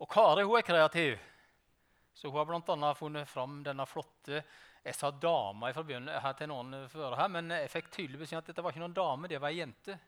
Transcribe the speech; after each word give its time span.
Og 0.00 0.08
Kari 0.08 0.46
hun 0.48 0.56
er 0.56 0.64
kreativ, 0.64 1.18
så 2.16 2.30
hun 2.30 2.40
har 2.40 2.48
bl.a. 2.48 2.92
funnet 2.96 3.28
fram 3.28 3.60
denne 3.64 3.84
flotte 3.88 4.42
Jeg 4.80 4.96
sa 4.96 5.10
dama 5.12 5.68
fra 5.76 5.84
her 6.24 6.36
til 6.38 6.48
noen 6.48 6.86
før 6.88 7.16
her, 7.18 7.28
men 7.28 7.52
jeg 7.52 7.68
fikk 7.68 7.90
tydelig 7.92 8.22
beskjed 8.22 8.40
at 8.40 8.46
dette 8.48 8.64
var 8.64 8.72
ikke 8.72 8.80
noen 8.80 8.96
dame, 8.96 9.28
det 9.28 9.40
var 9.40 9.52
ei 9.52 9.60
jente. 9.60 9.98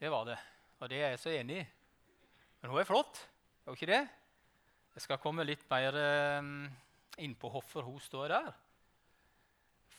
Det 0.00 0.08
var 0.08 0.24
det. 0.30 0.38
Og 0.80 0.88
det 0.88 0.96
er 0.96 1.12
jeg 1.12 1.20
så 1.20 1.34
enig 1.34 1.58
i. 1.60 1.64
Men 2.62 2.72
hun 2.72 2.80
er 2.80 2.88
flott, 2.88 3.20
er 3.64 3.68
hun 3.68 3.76
ikke 3.76 3.90
det? 3.92 4.00
Jeg 4.94 5.04
skal 5.04 5.20
komme 5.20 5.44
litt 5.44 5.66
mer 5.68 5.98
eh, 6.00 6.48
inn 7.20 7.34
på 7.36 7.50
hvorfor 7.52 7.84
hun 7.84 8.00
står 8.00 8.32
der. 8.32 8.48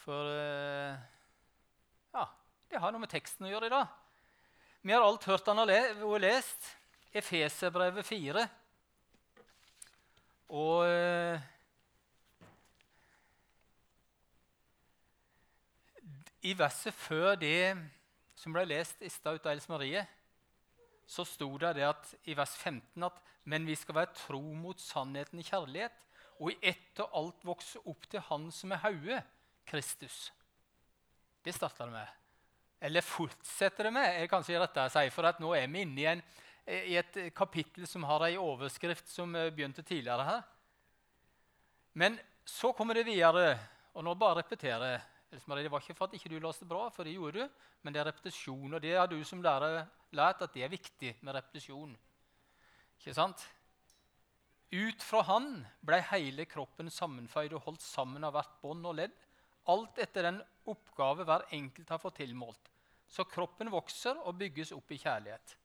For 0.01 0.31
eh, 0.33 0.97
ja, 2.17 2.25
det 2.71 2.81
har 2.81 2.95
noe 2.95 3.03
med 3.03 3.13
teksten 3.13 3.45
å 3.45 3.53
gjøre 3.53 3.69
i 3.69 3.75
dag. 3.75 3.93
Vi 4.85 4.93
har 4.93 5.05
alt 5.05 5.29
hørt 5.29 5.53
han 5.53 5.61
og 5.61 5.69
le 5.69 6.19
lest. 6.23 6.71
Efeserbrevet 7.15 8.05
4. 8.05 8.45
Og 10.55 10.85
eh, 10.89 11.51
I 16.45 16.53
verset 16.57 16.93
før 16.93 17.33
det 17.39 17.73
som 18.37 18.53
ble 18.53 18.67
lest 18.69 19.01
i 19.01 19.09
stad 19.09 19.39
av 19.39 19.53
Else 19.55 19.71
Marie, 19.71 20.03
så 21.07 21.23
sto 21.25 21.47
det, 21.61 21.75
det 21.77 21.87
at, 21.87 22.11
i 22.29 22.35
vers 22.37 22.53
15 22.57 23.07
at 23.07 23.21
men 23.45 23.65
vi 23.65 23.75
skal 23.77 23.99
være 23.99 24.17
tro 24.17 24.41
mot 24.57 24.79
sannheten 24.81 25.39
i 25.39 25.45
kjærlighet, 25.45 25.93
og 26.41 26.51
i 26.51 26.71
ett 26.71 26.99
og 27.03 27.17
alt 27.19 27.43
vokse 27.47 27.79
opp 27.87 28.07
til 28.09 28.23
Han 28.27 28.49
som 28.51 28.73
er 28.73 28.81
hodet, 28.83 29.21
Kristus. 29.69 30.31
Det 31.45 31.53
starter 31.53 31.85
det 31.85 31.93
med. 31.93 32.07
Eller 32.81 33.05
fortsetter 33.05 33.87
det 33.87 33.93
med, 33.93 34.07
er 34.09 34.29
kanskje 34.29 34.59
rettere 34.59 34.89
å 34.89 34.93
si. 34.93 35.13
For 35.13 35.39
nå 35.41 35.53
er 35.55 35.69
vi 35.71 35.85
inne 35.85 36.01
i, 36.01 36.07
en, 36.09 36.23
i 36.65 36.95
et 36.97 37.17
kapittel 37.35 37.85
som 37.87 38.05
har 38.09 38.25
ei 38.25 38.37
overskrift 38.41 39.09
som 39.11 39.35
eh, 39.37 39.51
begynte 39.53 39.83
tidligere 39.85 40.25
her. 40.25 40.45
Men 41.93 42.17
så 42.45 42.73
kommer 42.73 42.97
det 42.97 43.05
videre, 43.07 43.57
og 43.93 44.03
nå 44.05 44.15
bare 44.19 44.41
repeterer 44.41 44.95
jeg. 44.95 45.03
Det 45.35 45.71
var 45.71 45.81
ikke 45.81 45.97
for 45.97 46.07
at 46.07 46.15
ikke 46.15 46.29
du 46.31 46.37
leste 46.39 46.67
bra, 46.67 46.87
for 46.93 47.03
det 47.03 47.15
gjorde 47.15 47.43
du, 47.43 47.61
men 47.83 47.93
det 47.93 48.01
er 48.01 48.07
repetisjon. 48.09 48.73
Og 48.73 48.81
det 48.81 48.93
har 48.95 49.07
du 49.11 49.17
som 49.27 49.43
lærer 49.43 49.83
lært 50.15 50.43
at 50.45 50.53
det 50.53 50.63
er 50.63 50.71
viktig 50.71 51.15
med 51.21 51.35
repetisjon. 51.35 51.95
Ikke 52.99 53.15
sant? 53.17 53.43
Ut 54.71 55.03
fra 55.03 55.21
han 55.27 55.49
ble 55.85 55.99
hele 56.11 56.47
kroppen 56.49 56.89
sammenføyd 56.91 57.53
og 57.55 57.67
holdt 57.67 57.83
sammen 57.85 58.23
av 58.25 58.33
hvert 58.35 58.55
bånd 58.63 58.87
og 58.87 58.97
ledd, 59.01 59.13
alt 59.71 59.99
etter 60.01 60.27
den 60.29 60.39
oppgave 60.69 61.25
hver 61.27 61.45
enkelt 61.55 61.91
har 61.93 62.01
fått 62.01 62.19
tilmålt. 62.21 62.71
Så 63.07 63.25
kroppen 63.29 63.69
vokser 63.73 64.17
og 64.23 64.37
bygges 64.39 64.73
opp 64.75 64.91
i 64.91 64.99
kjærlighet. 65.01 65.55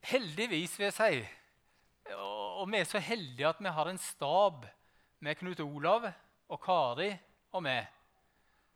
Heldigvis, 0.00 0.78
vil 0.78 0.88
jeg 0.88 0.96
si, 0.96 1.22
og 2.16 2.66
vi 2.70 2.80
er 2.80 2.88
så 2.88 3.00
heldige 3.04 3.48
at 3.48 3.60
vi 3.60 3.72
har 3.72 3.88
en 3.90 4.00
stab 4.00 4.66
med 5.20 5.36
Knut 5.36 5.60
Olav 5.60 6.08
og 6.48 6.60
Kari 6.64 7.10
og 7.52 7.64
meg, 7.64 7.88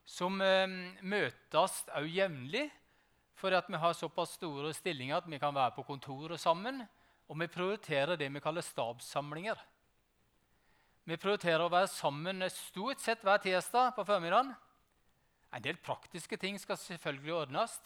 som 0.04 0.36
eh, 0.44 0.68
møtes 1.00 1.80
òg 1.96 2.10
jevnlig 2.12 2.68
at 3.52 3.68
vi 3.68 3.76
har 3.76 3.92
såpass 3.92 4.38
store 4.38 4.72
stillinger 4.72 5.18
at 5.18 5.26
vi 5.28 5.38
kan 5.38 5.54
være 5.54 5.74
på 5.76 5.82
kontoret 5.84 6.40
sammen. 6.40 6.82
Og 7.28 7.36
vi 7.40 7.46
prioriterer 7.46 8.16
det 8.16 8.30
vi 8.32 8.40
kaller 8.40 8.64
stabssamlinger. 8.64 9.58
Vi 11.04 11.16
prioriterer 11.20 11.60
å 11.60 11.72
være 11.72 11.90
sammen 11.92 12.44
stort 12.48 13.00
sett 13.00 13.20
hver 13.24 13.42
tirsdag 13.42 13.92
på 13.96 14.04
formiddagen. 14.04 14.54
En 15.52 15.62
del 15.62 15.76
praktiske 15.76 16.36
ting 16.40 16.56
skal 16.60 16.80
selvfølgelig 16.80 17.34
ordnes. 17.34 17.76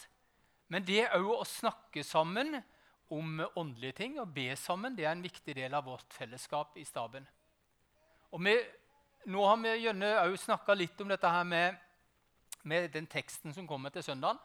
Men 0.68 0.84
det 0.86 1.08
òg 1.16 1.26
å 1.40 1.44
snakke 1.44 2.04
sammen 2.06 2.60
om 3.08 3.40
åndelige 3.56 3.96
ting 4.02 4.18
og 4.20 4.32
be 4.34 4.50
sammen 4.56 4.96
det 4.96 5.06
er 5.06 5.14
en 5.14 5.24
viktig 5.24 5.54
del 5.56 5.74
av 5.74 5.86
vårt 5.88 6.12
fellesskap 6.12 6.76
i 6.76 6.84
staben. 6.84 7.26
Og 8.32 8.44
vi, 8.44 8.56
Nå 9.28 9.44
har 9.44 9.56
vi 9.60 9.72
gjerne 9.82 10.12
òg 10.22 10.36
snakka 10.40 10.76
litt 10.76 11.00
om 11.02 11.08
dette 11.10 11.28
her 11.28 11.44
med, 11.44 11.74
med, 12.62 12.86
den 12.94 13.06
teksten 13.10 13.52
som 13.52 13.66
kommer 13.68 13.92
til 13.92 14.04
søndagen. 14.04 14.38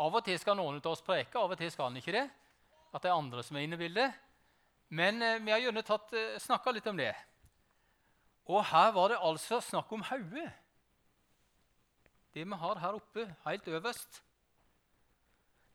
Av 0.00 0.14
og 0.14 0.24
til 0.24 0.38
skal 0.40 0.56
noen 0.56 0.78
av 0.78 0.92
oss 0.92 1.04
preke, 1.04 1.36
av 1.36 1.52
og 1.52 1.58
til 1.60 1.72
skal 1.72 1.90
han 1.90 1.98
ikke 2.00 2.14
det. 2.14 2.24
At 2.92 3.02
det 3.04 3.10
er 3.10 3.18
andre 3.18 3.42
som 3.44 3.56
er 3.56 3.66
inne 3.66 3.76
i 3.76 3.82
bildet. 3.82 4.14
Men 4.92 5.20
eh, 5.24 5.40
vi 5.44 5.52
har 5.52 5.60
gjerne 5.60 5.82
eh, 5.82 6.38
snakka 6.40 6.72
litt 6.72 6.88
om 6.88 6.96
det. 6.96 7.12
Og 8.48 8.64
her 8.70 8.90
var 8.96 9.12
det 9.12 9.20
altså 9.20 9.60
snakk 9.60 9.92
om 9.92 10.04
hodet. 10.08 10.48
Det 12.32 12.46
vi 12.48 12.58
har 12.64 12.80
her 12.80 12.96
oppe, 12.96 13.26
helt 13.44 13.68
øverst. 13.68 14.22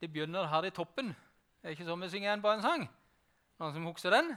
Det 0.02 0.10
begynner 0.10 0.50
her 0.50 0.66
i 0.66 0.74
toppen. 0.74 1.14
Det 1.62 1.70
er 1.70 1.76
ikke 1.76 1.88
sånn 1.88 2.04
vi 2.06 2.12
synger 2.12 2.36
en 2.36 2.44
barnesang? 2.44 2.86
Noen 3.58 3.74
som 3.74 3.88
husker 3.90 4.14
den? 4.14 4.36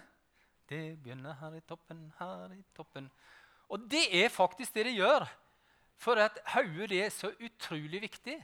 Det 0.70 0.80
begynner 1.02 1.36
her 1.40 1.56
i 1.58 1.64
toppen, 1.66 2.06
her 2.18 2.54
i 2.54 2.62
toppen. 2.76 3.10
Og 3.70 3.84
det 3.90 4.06
er 4.16 4.32
faktisk 4.32 4.74
det 4.74 4.86
det 4.88 4.96
gjør. 4.96 5.26
For 6.00 6.16
at 6.22 6.38
hodet 6.54 6.96
er 6.96 7.10
så 7.12 7.28
utrolig 7.44 8.00
viktig. 8.06 8.38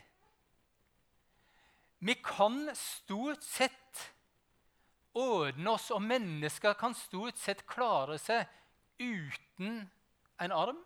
Vi 2.04 2.14
kan 2.20 2.66
stort 2.76 3.42
sett 3.46 4.02
ordne 5.16 5.72
oss, 5.72 5.88
og 5.90 6.04
mennesker 6.04 6.76
kan 6.76 6.94
stort 6.94 7.40
sett 7.40 7.64
klare 7.66 8.18
seg 8.20 8.44
uten 9.00 9.86
en 10.42 10.52
arm, 10.52 10.82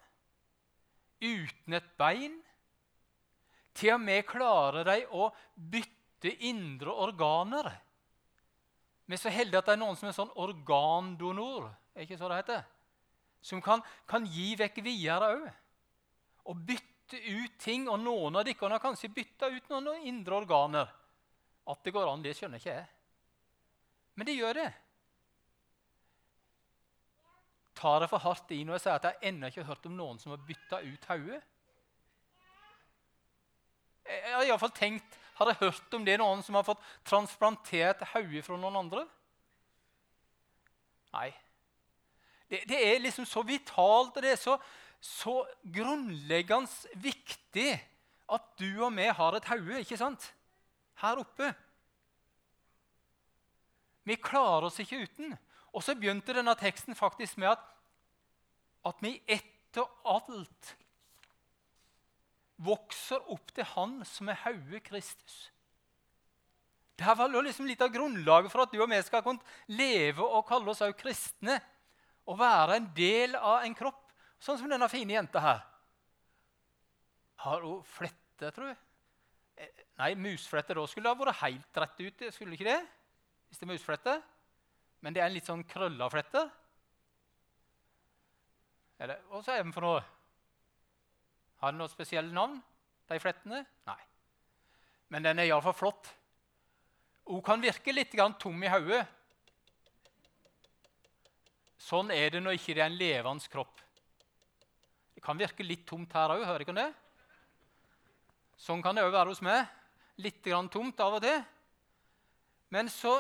uten 1.20 1.74
et 1.74 1.90
bein. 1.98 2.38
Til 3.74 3.96
og 3.96 4.04
med 4.04 4.22
klarer 4.28 4.86
de 4.86 5.00
å 5.10 5.32
bytte 5.54 5.99
indre 6.28 6.92
organer. 6.92 7.70
Vi 9.06 9.16
er 9.16 9.18
så 9.18 9.32
heldige 9.32 9.58
at 9.58 9.66
det 9.66 9.72
er 9.74 9.80
noen 9.80 9.96
som 9.98 10.08
er 10.10 10.14
sånn 10.14 10.36
organdonor. 10.38 11.70
er 11.94 12.04
ikke 12.04 12.18
så 12.20 12.28
det 12.30 12.42
heter? 12.42 12.62
Som 13.42 13.62
kan, 13.64 13.82
kan 14.06 14.26
gi 14.28 14.52
vekk 14.60 14.82
videre 14.84 15.32
òg. 15.34 15.48
Og 16.52 16.60
bytte 16.68 17.18
ut 17.18 17.56
ting. 17.58 17.88
Og 17.88 17.98
noen 17.98 18.36
av 18.36 18.44
dere 18.46 18.70
har 18.70 18.82
kanskje 18.82 19.10
bytta 19.10 19.48
ut 19.50 19.72
noen 19.72 20.06
indre 20.06 20.36
organer. 20.42 20.92
At 21.66 21.82
det 21.84 21.94
går 21.94 22.06
an, 22.10 22.22
det 22.22 22.36
skjønner 22.36 22.60
ikke 22.60 22.74
jeg. 22.76 22.86
Men 24.14 24.28
det 24.28 24.36
gjør 24.36 24.58
det. 24.60 24.70
Tar 27.80 28.04
jeg 28.04 28.12
for 28.12 28.22
hardt 28.22 28.52
i 28.52 28.60
når 28.62 28.76
jeg 28.76 28.84
sier 28.84 28.98
at 28.98 29.08
jeg 29.08 29.30
ennå 29.30 29.48
ikke 29.48 29.62
har 29.62 29.72
hørt 29.72 29.88
om 29.88 29.96
noen 29.96 30.18
som 30.20 30.34
har 30.34 30.44
bytta 30.44 30.82
ut 30.84 31.08
hodet? 31.08 31.40
Jeg 34.10 34.34
har 34.34 34.46
iallfall 34.48 34.74
tenkt 34.74 35.19
har 35.40 35.50
dere 35.50 35.70
hørt 35.70 35.94
om 35.96 36.04
det 36.06 36.18
noen 36.20 36.42
som 36.44 36.58
har 36.58 36.66
fått 36.66 36.82
transplantert 37.08 38.04
hodet 38.12 38.44
fra 38.46 38.58
noen 38.60 38.80
andre? 38.82 39.06
Nei. 41.14 41.30
Det, 42.50 42.64
det, 42.68 42.78
er 42.78 43.02
liksom 43.02 43.26
så 43.28 43.42
vitalt 43.46 44.16
og 44.16 44.24
det 44.24 44.34
er 44.34 44.40
så, 44.40 44.56
så 45.00 45.40
grunnleggende 45.62 46.98
viktig 47.02 47.70
at 48.30 48.52
du 48.60 48.68
og 48.84 48.92
vi 48.94 49.08
har 49.16 49.38
et 49.38 49.48
hode 49.50 49.82
ikke 49.82 49.98
sant? 49.98 50.32
her 51.00 51.20
oppe. 51.22 51.46
Vi 54.04 54.16
klarer 54.20 54.68
oss 54.68 54.80
ikke 54.82 55.04
uten. 55.06 55.32
Og 55.72 55.84
så 55.84 55.94
begynte 55.96 56.34
denne 56.34 56.54
teksten 56.58 56.96
faktisk 56.98 57.38
med 57.40 57.54
at, 57.54 57.62
at 58.90 59.00
vi 59.04 59.14
ett 59.24 59.78
og 59.80 59.88
alt 60.16 60.74
vokser 62.60 63.24
opp 63.32 63.52
til 63.56 63.66
Han 63.74 64.00
som 64.08 64.28
er 64.30 64.38
hodet 64.44 64.82
Kristus. 64.86 65.48
Det 67.00 67.16
var 67.16 67.32
liksom 67.32 67.64
litt 67.64 67.80
av 67.80 67.92
grunnlaget 67.94 68.52
for 68.52 68.66
at 68.66 68.72
du 68.74 68.80
og 68.82 68.90
vi 68.90 68.98
skal 69.04 69.22
kunne 69.24 69.40
leve 69.72 70.20
og 70.20 70.44
kalle 70.48 70.68
oss 70.68 70.82
også 70.84 70.98
kristne. 70.98 71.56
Og 72.28 72.36
være 72.38 72.76
en 72.76 72.90
del 72.94 73.38
av 73.38 73.64
en 73.64 73.74
kropp, 73.74 74.12
sånn 74.38 74.58
som 74.60 74.68
denne 74.68 74.88
fine 74.92 75.16
jenta 75.16 75.40
her. 75.40 75.62
Har 77.40 77.64
hun 77.64 77.80
flette, 77.88 78.52
tror 78.52 78.68
jeg? 78.68 78.76
Eh, 79.56 79.84
nei, 80.02 80.12
musflette. 80.20 80.76
Da 80.76 80.84
skulle 80.86 81.08
det 81.08 81.14
ha 81.14 81.24
vært 81.24 81.40
helt 81.40 81.80
rett 81.80 82.02
ut. 82.04 82.26
skulle 82.34 82.58
ikke 82.58 82.68
det? 82.68 82.80
Hvis 83.48 83.62
det 83.62 83.66
er 83.66 83.72
musflette. 83.72 84.16
Men 85.00 85.16
det 85.16 85.22
er 85.22 85.30
en 85.30 85.38
litt 85.38 85.48
sånn 85.48 85.64
krølla 85.64 86.10
flette. 86.12 86.44
Hva 89.00 89.40
er 89.40 89.62
den 89.62 89.72
for 89.72 89.88
noe? 89.88 90.04
Har 91.60 91.72
den 91.72 91.80
noe 91.82 91.92
spesielle 91.92 92.32
navn, 92.32 92.56
de 93.10 93.18
flettene? 93.20 93.64
Nei. 93.88 94.00
Men 95.10 95.26
den 95.26 95.42
er 95.42 95.50
iallfall 95.50 95.76
flott. 95.76 96.08
Hun 97.28 97.42
kan 97.44 97.62
virke 97.62 97.92
litt 97.92 98.14
tom 98.40 98.62
i 98.64 98.70
hodet. 98.70 99.02
Sånn 101.80 102.10
er 102.14 102.30
det 102.30 102.42
når 102.42 102.58
ikke 102.58 102.76
det 102.76 102.84
er 102.84 102.90
en 102.90 102.98
levende 102.98 103.50
kropp. 103.52 103.80
Det 105.14 105.22
kan 105.24 105.38
virke 105.38 105.66
litt 105.66 105.86
tomt 105.88 106.12
her 106.16 106.32
òg. 106.32 106.46
Hører 106.46 106.64
ikke 106.64 106.76
det? 106.76 106.88
Sånn 108.60 108.82
kan 108.84 108.96
det 108.96 109.04
òg 109.04 109.12
være 109.12 109.32
hos 109.32 109.42
meg. 109.44 109.66
Litt 110.20 110.44
tomt 110.44 111.00
av 111.00 111.18
og 111.18 111.24
til. 111.24 111.42
Men 112.70 112.88
så 112.92 113.18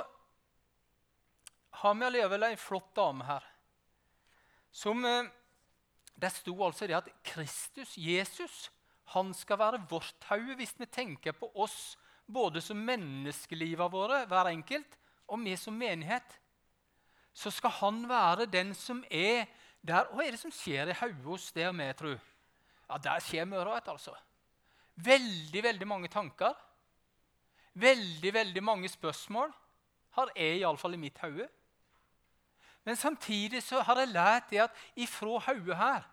har 1.80 1.94
vi 1.96 2.06
allikevel 2.06 2.46
ei 2.50 2.56
flott 2.60 2.94
dame 2.94 3.26
her 3.26 3.46
som 4.70 5.04
eh, 5.04 5.26
det 6.20 6.32
sto 6.34 6.54
altså 6.64 6.86
det 6.86 6.98
at 6.98 7.08
Kristus, 7.24 7.94
Jesus, 7.96 8.70
han 9.14 9.32
skal 9.34 9.58
være 9.58 9.82
vårt 9.90 10.28
hode 10.28 10.56
hvis 10.58 10.74
vi 10.78 10.86
tenker 10.86 11.32
på 11.36 11.50
oss 11.54 11.96
både 12.30 12.62
som 12.62 12.78
menneskelivet 12.78 13.92
våre, 13.92 14.24
hver 14.30 14.52
enkelt, 14.52 14.98
og 15.30 15.42
vi 15.44 15.56
som 15.58 15.74
menighet, 15.74 16.36
så 17.32 17.50
skal 17.50 17.70
han 17.80 18.02
være 18.08 18.46
den 18.50 18.74
som 18.74 19.02
er 19.10 19.46
der. 19.80 20.08
Hva 20.10 20.24
er 20.24 20.34
det 20.34 20.40
som 20.42 20.52
skjer 20.54 20.90
i 20.90 20.96
hodet 20.98 21.24
hos 21.24 21.50
det 21.54 21.68
og 21.68 21.76
meg, 21.78 21.94
tro? 21.98 22.12
Ja, 22.90 22.98
der 22.98 23.22
skjer 23.22 23.46
mye 23.46 23.78
altså. 23.78 24.14
Veldig, 24.94 25.62
veldig 25.62 25.86
mange 25.86 26.08
tanker. 26.08 26.54
Veldig, 27.72 28.34
veldig 28.34 28.62
mange 28.62 28.88
spørsmål 28.90 29.52
har 30.18 30.32
jeg 30.36 30.58
iallfall 30.60 30.94
i 30.94 31.00
mitt 31.00 31.18
hode. 31.22 31.46
Men 32.84 32.96
samtidig 32.96 33.62
så 33.62 33.82
har 33.84 34.00
jeg 34.00 34.12
lært 34.14 34.50
det 34.50 34.62
at 34.64 34.76
ifra 34.96 35.38
hodet 35.44 35.76
her 35.76 36.06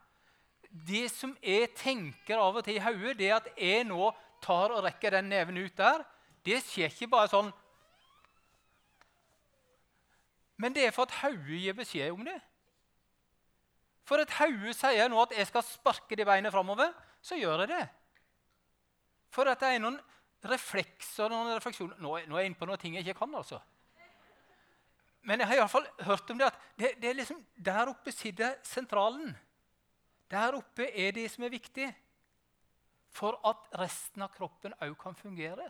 Det 0.68 1.08
som 1.12 1.32
jeg 1.42 1.70
tenker 1.80 2.38
av 2.38 2.58
og 2.60 2.66
til 2.66 2.76
i 2.76 2.84
hodet, 2.84 3.16
det 3.18 3.30
at 3.32 3.48
jeg 3.56 3.86
nå 3.88 4.12
tar 4.44 4.74
og 4.76 4.84
rekker 4.84 5.16
den 5.16 5.30
neven 5.32 5.58
ut 5.58 5.78
der, 5.78 6.04
det 6.46 6.60
skjer 6.66 6.92
ikke 6.92 7.08
bare 7.08 7.32
sånn 7.32 7.54
Men 10.60 10.76
det 10.76 10.88
er 10.88 10.94
for 10.94 11.08
at 11.08 11.16
hodet 11.22 11.62
gir 11.62 11.78
beskjed 11.78 12.12
om 12.12 12.26
det. 12.26 12.38
For 14.08 14.24
at 14.24 14.32
hodet 14.40 14.76
sier 14.76 15.10
nå 15.12 15.20
at 15.22 15.36
jeg 15.38 15.48
skal 15.50 15.66
sparke 15.66 16.18
de 16.18 16.26
beina 16.26 16.50
framover, 16.50 16.94
så 17.22 17.38
gjør 17.38 17.64
jeg 17.64 17.72
det. 17.76 17.84
For 19.34 19.50
at 19.52 19.62
det 19.62 19.76
er 19.76 19.84
noen 19.84 20.00
reflekser 20.48 21.32
noen 21.32 21.56
refleksjoner 21.58 22.00
Nå, 22.02 22.14
nå 22.30 22.38
er 22.38 22.46
jeg 22.46 22.52
inne 22.52 22.60
på 22.60 22.68
noen 22.70 22.82
ting 22.82 22.96
jeg 22.98 23.06
ikke 23.08 23.26
kan. 23.26 23.36
altså. 23.36 23.60
Men 25.22 25.42
jeg 25.42 25.50
har 25.50 25.58
i 25.58 25.60
alle 25.60 25.72
fall 25.72 25.88
hørt 26.08 26.30
om 26.32 26.40
det 26.40 26.48
at 26.48 26.60
det, 26.78 26.94
det 27.02 27.10
er 27.10 27.18
liksom, 27.18 27.40
der 27.56 27.92
oppe 27.92 28.14
sitter 28.16 28.58
sentralen. 28.64 29.34
Der 30.32 30.56
oppe 30.60 30.90
er 30.92 31.16
det 31.16 31.28
som 31.32 31.46
er 31.48 31.54
viktig 31.54 31.88
for 33.18 33.40
at 33.48 33.70
resten 33.80 34.24
av 34.24 34.34
kroppen 34.36 34.76
òg 34.84 34.94
kan 35.00 35.16
fungere. 35.18 35.68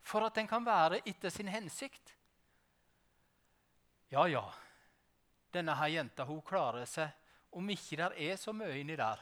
For 0.00 0.24
at 0.24 0.38
den 0.38 0.48
kan 0.48 0.64
være 0.64 1.02
etter 1.04 1.32
sin 1.32 1.50
hensikt. 1.52 2.14
Ja, 4.08 4.24
ja, 4.30 4.46
denne 5.52 5.74
her 5.76 5.90
jenta 5.92 6.24
hun 6.24 6.40
klarer 6.46 6.88
seg 6.88 7.12
om 7.58 7.68
ikke 7.72 7.98
der 8.00 8.14
er 8.16 8.38
så 8.40 8.54
mye 8.56 8.78
inni 8.80 8.96
der. 8.96 9.20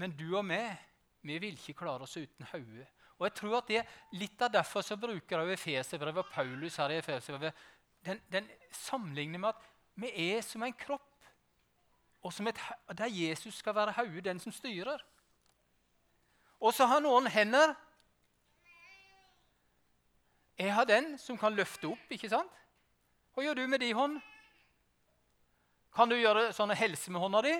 Men 0.00 0.16
du 0.18 0.26
og 0.34 0.44
meg, 0.46 0.74
vi 1.22 1.38
vil 1.38 1.54
ikke 1.54 1.76
klare 1.84 2.06
oss 2.06 2.16
uten 2.18 2.46
hodet. 2.50 2.88
Og 3.18 3.28
jeg 3.28 3.34
tror 3.38 3.56
at 3.60 3.68
det 3.70 3.84
Litt 4.18 4.42
av 4.42 4.52
derfor 4.52 4.82
så 4.82 4.96
bruker 4.98 5.40
også 5.40 5.54
Efeserbrevet 5.54 6.24
og 6.24 6.32
Paulus 6.32 6.76
her 6.80 6.94
i 6.94 6.98
Efeserbrevet 6.98 7.54
den, 8.04 8.20
den 8.32 8.48
sammenligner 8.70 9.38
med 9.38 9.48
at 9.48 9.70
vi 9.94 10.10
er 10.34 10.42
som 10.42 10.62
en 10.62 10.74
kropp, 10.76 11.26
og 12.24 12.32
et, 12.48 12.60
der 12.98 13.06
Jesus 13.06 13.54
skal 13.54 13.74
være 13.74 13.92
hodet, 13.92 14.24
den 14.24 14.40
som 14.40 14.52
styrer. 14.52 14.98
Og 16.60 16.74
så 16.74 16.86
har 16.88 17.02
noen 17.04 17.26
hender. 17.26 17.74
Jeg 20.58 20.74
har 20.74 20.84
den 20.88 21.18
som 21.18 21.38
kan 21.38 21.52
løfte 21.52 21.90
opp. 21.90 22.10
ikke 22.10 22.30
sant? 22.32 22.50
Hva 23.34 23.44
gjør 23.44 23.58
du 23.60 23.66
med 23.68 23.82
de 23.82 23.92
hånd? 23.92 24.16
Kan 25.94 26.08
du 26.08 26.16
gjøre 26.16 26.52
sånne 26.56 26.74
helse 26.78 27.12
med 27.12 27.20
hånda 27.20 27.42
di? 27.44 27.54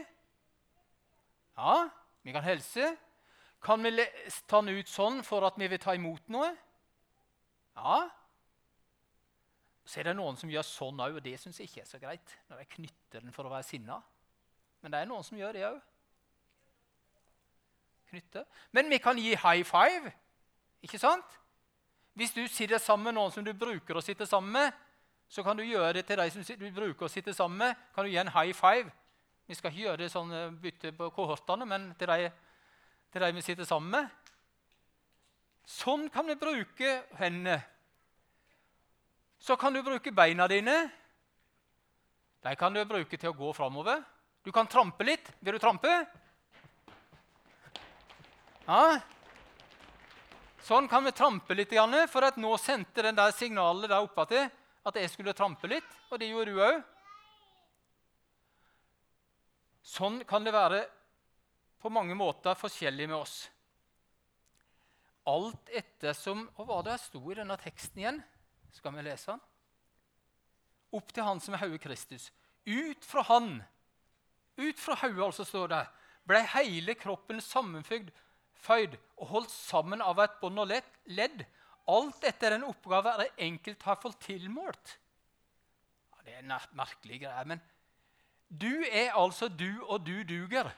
Ja, 1.58 1.74
vi 2.24 2.32
kan 2.32 2.46
helse. 2.46 2.94
Kan 3.64 3.82
vi 3.82 4.05
ta 4.46 4.61
den 4.61 4.76
ut 4.76 4.90
sånn 4.90 5.22
for 5.25 5.46
at 5.49 5.56
vi 5.56 5.69
vil 5.72 5.81
ta 5.81 5.94
imot 5.96 6.28
noe? 6.32 6.50
Ja. 7.78 8.02
Så 9.84 10.00
er 10.00 10.11
det 10.11 10.16
noen 10.19 10.37
som 10.40 10.52
gjør 10.52 10.66
sånn 10.69 11.00
òg, 11.00 11.16
og 11.19 11.25
det 11.25 11.38
syns 11.40 11.61
jeg 11.61 11.70
ikke 11.70 11.82
er 11.82 11.88
så 11.88 12.00
greit. 12.02 12.37
når 12.49 12.62
jeg 12.62 12.72
knytter 12.76 13.25
den 13.25 13.32
for 13.32 13.49
å 13.49 13.52
være 13.52 13.69
sinna. 13.69 14.02
Men 14.82 14.93
det 14.93 15.00
er 15.00 15.08
noen 15.08 15.25
som 15.25 15.38
gjør 15.38 15.56
det 15.56 15.66
òg. 15.69 15.81
Men 18.70 18.90
vi 18.90 18.99
kan 19.02 19.19
gi 19.19 19.34
high 19.34 19.64
five, 19.67 20.12
ikke 20.84 21.00
sant? 21.02 21.40
Hvis 22.14 22.31
du 22.31 22.46
sitter 22.46 22.78
sammen 22.78 23.08
med 23.08 23.17
noen 23.17 23.32
som 23.34 23.44
du 23.44 23.50
bruker 23.58 23.96
å 23.96 24.02
sitte 24.05 24.26
sammen 24.26 24.52
med, 24.52 24.72
så 25.28 25.43
kan 25.43 25.56
du 25.56 25.64
gjøre 25.64 25.96
det 25.96 26.05
til 26.06 26.20
de 26.20 26.31
som 26.31 26.44
du 26.60 26.69
bruker 26.70 27.08
å 27.08 27.10
sitte 27.10 27.34
sammen 27.34 27.58
med. 27.58 27.76
kan 27.94 28.05
du 28.05 28.10
gi 28.10 28.20
en 28.20 28.31
high 28.31 28.55
five. 28.55 28.93
Vi 29.46 29.55
skal 29.55 29.72
ikke 29.72 29.82
gjøre 29.82 29.96
det 30.05 30.10
sånn 30.12 30.32
eh, 30.32 30.50
bytte 30.50 30.93
på 30.93 31.10
kohortene, 31.10 31.67
men 31.67 31.90
til 31.99 32.08
de 32.08 32.31
til 33.14 33.22
de 33.22 33.31
vi 33.37 33.43
sitter 33.46 33.66
sammen 33.69 33.93
med. 33.94 34.11
Sånn 35.70 36.08
kan 36.12 36.26
vi 36.26 36.34
bruke 36.34 36.96
hendene. 37.20 37.61
Så 39.38 39.55
kan 39.61 39.72
du 39.72 39.84
bruke 39.87 40.11
beina 40.11 40.49
dine. 40.50 40.75
De 42.43 42.55
kan 42.58 42.75
du 42.75 42.82
bruke 42.88 43.16
til 43.16 43.31
å 43.31 43.37
gå 43.38 43.52
framover. 43.55 44.02
Du 44.43 44.50
kan 44.52 44.66
trampe 44.66 45.06
litt. 45.06 45.31
Vil 45.40 45.55
du 45.56 45.62
trampe? 45.62 45.93
Ja. 48.66 48.99
Sånn 50.64 50.88
kan 50.88 51.05
vi 51.05 51.12
trampe 51.14 51.55
litt, 51.55 51.72
for 52.10 52.26
at 52.26 52.40
nå 52.40 52.56
sendte 52.58 53.05
den 53.05 53.17
der 53.17 53.31
signalet 53.37 53.93
der 53.93 54.02
oppe 54.02 54.26
til 54.32 54.50
at 54.84 54.99
jeg 54.99 55.12
skulle 55.12 55.37
trampe 55.37 55.69
litt, 55.70 55.96
og 56.10 56.19
det 56.20 56.28
gjorde 56.32 56.50
du 56.50 56.60
òg. 56.64 56.82
Sånn 59.84 60.22
kan 60.28 60.44
det 60.44 60.56
være 60.56 60.82
på 61.84 61.92
mange 61.92 62.16
måter 62.16 62.56
forskjellig 62.56 63.10
med 63.10 63.19
oss. 63.19 63.36
Alt 65.28 65.69
ettersom 65.72 66.46
Hva 66.56 66.81
det 66.84 66.98
sto 67.00 67.20
i 67.32 67.36
denne 67.36 67.56
teksten 67.60 68.00
igjen? 68.00 68.22
Skal 68.72 68.96
vi 68.96 69.04
lese 69.04 69.34
den? 69.34 69.44
Opp 70.96 71.12
til 71.12 71.26
Han 71.26 71.40
som 71.44 71.56
er 71.56 71.64
hodet 71.64 71.82
Kristus. 71.84 72.31
Ut 72.64 73.04
fra 73.04 73.25
Han, 73.28 73.58
ut 74.56 74.81
fra 74.81 74.96
hodet, 75.02 75.25
altså, 75.26 75.44
står 75.44 75.72
det, 75.72 75.82
ble 76.25 76.40
hele 76.54 76.94
kroppen 76.96 77.40
sammenføyd 77.44 78.12
føyd, 78.64 78.96
og 79.20 79.31
holdt 79.31 79.52
sammen 79.52 80.02
av 80.04 80.20
et 80.22 80.38
bånd 80.40 80.62
og 80.62 80.72
ledd. 80.72 81.44
Alt 81.90 82.25
etter 82.25 82.54
den 82.54 82.66
oppgave 82.66 83.16
det 83.20 83.32
enkelt 83.44 83.82
har 83.84 84.00
fått 84.00 84.22
tilmålt. 84.25 84.96
Ja, 86.14 86.22
det 86.25 86.36
er 86.38 86.44
en 86.44 86.54
merkelig 86.78 87.20
greie, 87.26 87.44
men 87.48 87.60
du 88.48 88.84
er 88.86 89.16
altså 89.19 89.48
du, 89.48 89.82
og 89.82 90.06
du 90.06 90.22
duger. 90.28 90.70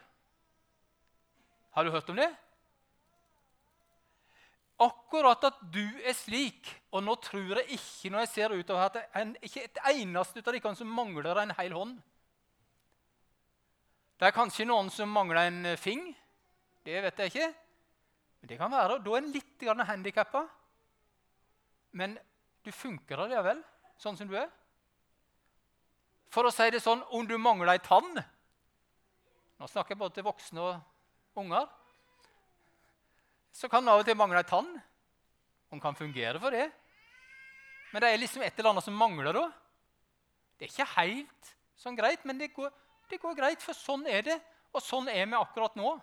Har 1.76 1.84
du 1.84 1.90
hørt 1.92 2.08
om 2.08 2.16
det? 2.16 2.30
Akkurat 4.80 5.44
at 5.44 5.58
du 5.72 5.84
er 6.00 6.14
slik, 6.16 6.70
og 6.88 7.02
nå 7.04 7.16
tror 7.20 7.60
jeg 7.60 7.76
ikke 7.76 8.12
når 8.12 8.24
jeg 8.24 8.30
ser 8.32 8.54
utover 8.56 8.86
at 8.86 8.96
det 8.96 9.02
er 9.12 9.34
ikke 9.44 9.64
et 9.64 9.80
eneste 9.92 10.40
av 10.40 10.56
dere 10.56 10.72
som 10.78 10.88
mangler 10.88 11.42
en 11.42 11.52
hel 11.58 11.76
hånd. 11.76 11.98
Det 14.16 14.28
er 14.28 14.36
kanskje 14.36 14.64
noen 14.68 14.88
som 14.92 15.12
mangler 15.12 15.50
en 15.50 15.76
fing. 15.76 16.08
Det 16.84 16.96
vet 17.04 17.20
jeg 17.20 17.34
ikke. 17.34 17.50
Men 18.40 18.48
det 18.48 18.60
kan 18.60 18.72
være, 18.72 18.98
Da 19.04 19.12
er 19.12 19.20
en 19.20 19.32
litt 19.32 19.68
handikappa. 19.92 20.46
Men 21.92 22.18
du 22.64 22.72
funker 22.72 23.20
allikevel, 23.20 23.60
sånn 24.00 24.16
som 24.16 24.28
du 24.28 24.36
er. 24.36 24.48
For 26.32 26.48
å 26.48 26.52
si 26.52 26.70
det 26.72 26.80
sånn, 26.80 27.04
om 27.12 27.28
du 27.28 27.36
mangler 27.38 27.76
ei 27.76 27.78
tann 27.84 28.16
Nå 29.56 29.66
snakker 29.70 29.94
jeg 29.94 29.98
både 29.98 30.14
til 30.18 30.24
voksne 30.26 30.60
og 30.60 30.95
unger, 31.40 31.68
så 33.56 33.68
kan 33.72 33.88
av 33.88 34.02
og 34.02 34.08
til 34.08 34.16
mangle 34.18 34.42
ei 34.42 34.48
tann. 34.48 34.68
Hun 35.72 35.80
kan 35.80 35.96
fungere 35.96 36.40
for 36.40 36.54
det. 36.54 36.66
Men 37.92 38.02
det 38.02 38.10
er 38.10 38.20
liksom 38.20 38.42
et 38.44 38.58
eller 38.58 38.74
annet 38.74 38.84
som 38.84 38.98
mangler 38.98 39.32
da. 39.36 39.46
Det 40.56 40.66
er 40.66 40.72
ikke 40.72 40.90
helt 40.96 41.54
sånn 41.80 41.96
greit, 41.96 42.24
men 42.28 42.38
det 42.40 42.50
går, 42.56 42.72
det 43.10 43.20
går 43.22 43.36
greit, 43.38 43.64
for 43.64 43.76
sånn 43.76 44.06
er 44.10 44.24
det. 44.26 44.36
Og 44.76 44.84
sånn 44.84 45.08
er 45.08 45.24
vi 45.24 45.38
akkurat 45.38 45.76
nå. 45.78 45.94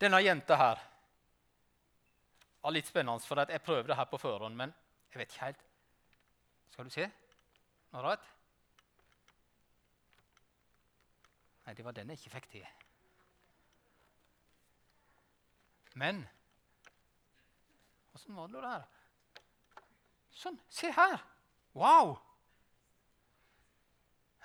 Denne 0.00 0.20
jenta 0.20 0.56
her 0.60 0.80
var 2.60 2.74
litt 2.74 2.88
spennende, 2.88 3.24
for 3.24 3.40
jeg 3.40 3.64
prøvde 3.64 3.92
det 3.92 3.98
her 3.98 4.08
på 4.10 4.20
forhånd, 4.20 4.56
men 4.56 4.72
jeg 5.12 5.22
vet 5.22 5.32
ikke 5.32 5.44
helt. 5.44 5.62
Skal 6.72 6.88
du 6.88 6.92
se? 6.92 7.06
Noe 7.94 8.02
rart? 8.04 8.35
Nei, 11.66 11.74
det 11.74 11.84
var 11.84 11.96
den 11.96 12.12
jeg 12.12 12.20
ikke 12.20 12.34
fikk 12.38 12.50
til. 12.54 12.66
Men 15.96 16.26
Åssen 18.16 18.36
var 18.36 18.48
det 18.48 18.56
nå 18.56 18.60
der? 18.64 18.84
Sånn. 20.36 20.56
Se 20.72 20.88
her! 20.96 21.20
Wow! 21.76 22.14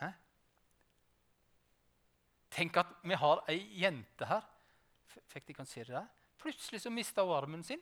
Hæ? 0.02 0.10
Tenk 2.52 2.82
at 2.82 2.92
vi 3.08 3.16
har 3.22 3.44
ei 3.52 3.62
jente 3.80 4.28
her. 4.28 4.44
Fikk 5.32 5.48
de 5.48 5.56
kan 5.56 5.70
se 5.70 5.86
det 5.86 5.96
der? 5.96 6.10
Plutselig 6.42 6.82
så 6.84 6.92
mista 6.92 7.24
hun 7.24 7.36
armen 7.38 7.64
sin. 7.64 7.80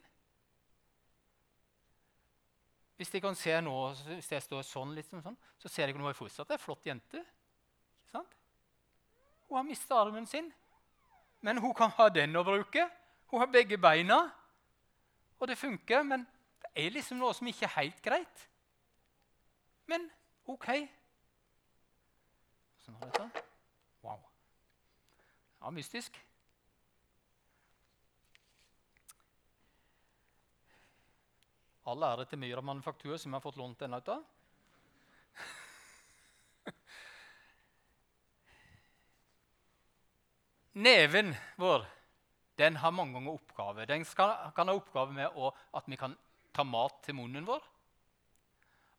Hvis 3.00 3.13
de 3.15 3.24
kan 3.24 3.38
se 3.39 3.58
nå, 3.63 3.75
hvis 4.12 4.29
jeg 4.34 4.46
står 4.46 4.65
sånn, 4.67 4.93
liksom 4.98 5.24
sånn, 5.25 5.38
så 5.58 5.72
ser 5.72 5.88
jeg 5.88 5.96
at 5.96 6.01
hun 6.03 6.12
er 6.12 6.17
fortsatt 6.22 6.53
ei 6.53 6.62
flott 6.62 6.86
jente. 6.86 7.24
Ikke 8.03 8.17
sant? 8.19 8.38
Hun 9.50 9.58
har 9.58 9.63
mista 9.65 9.98
armen 9.98 10.27
sin, 10.29 10.53
men 11.41 11.58
hun 11.58 11.74
kan 11.74 11.89
ha 11.98 12.10
den 12.13 12.38
å 12.38 12.44
bruke. 12.46 12.86
Hun 13.32 13.41
har 13.41 13.50
begge 13.50 13.77
beina, 13.82 14.20
og 15.39 15.48
det 15.50 15.58
funker. 15.58 16.03
Men 16.06 16.27
det 16.62 16.70
er 16.86 16.94
liksom 16.94 17.18
noe 17.18 17.34
som 17.34 17.50
ikke 17.50 17.65
er 17.65 17.75
helt 17.79 18.01
greit. 18.06 18.46
Men 19.89 20.06
OK. 20.46 20.70
Sånn 22.86 22.98
har 23.01 23.10
dette. 23.10 23.46
Wow. 24.06 24.22
Ja, 25.60 25.74
mystisk. 25.74 26.20
All 31.89 32.06
ære 32.06 32.29
til 32.29 32.38
Myra 32.38 32.62
Manufaktur, 32.62 33.18
som 33.18 33.34
har 33.34 33.41
fått 33.41 33.58
lånt 33.58 33.82
denne. 33.82 33.98
uten. 33.98 34.22
Neven 40.80 41.34
vår 41.60 41.86
den 42.60 42.76
har 42.76 42.92
mange 42.92 43.16
ganger 43.16 43.38
oppgaver. 43.38 43.88
Den 43.88 44.04
skal, 44.08 44.34
kan 44.56 44.68
ha 44.68 44.76
oppgave 44.76 45.16
med 45.16 45.36
å, 45.40 45.52
at 45.80 45.86
vi 45.88 45.98
kan 46.00 46.16
ta 46.56 46.66
mat 46.68 46.98
til 47.06 47.16
munnen 47.16 47.48
vår. 47.48 47.64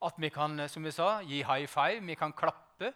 At 0.09 0.17
vi 0.17 0.31
kan 0.33 0.57
som 0.73 0.87
vi 0.87 0.93
sa, 0.97 1.19
gi 1.29 1.43
high 1.45 1.69
five, 1.69 2.01
vi 2.07 2.17
kan 2.17 2.33
klappe. 2.33 2.95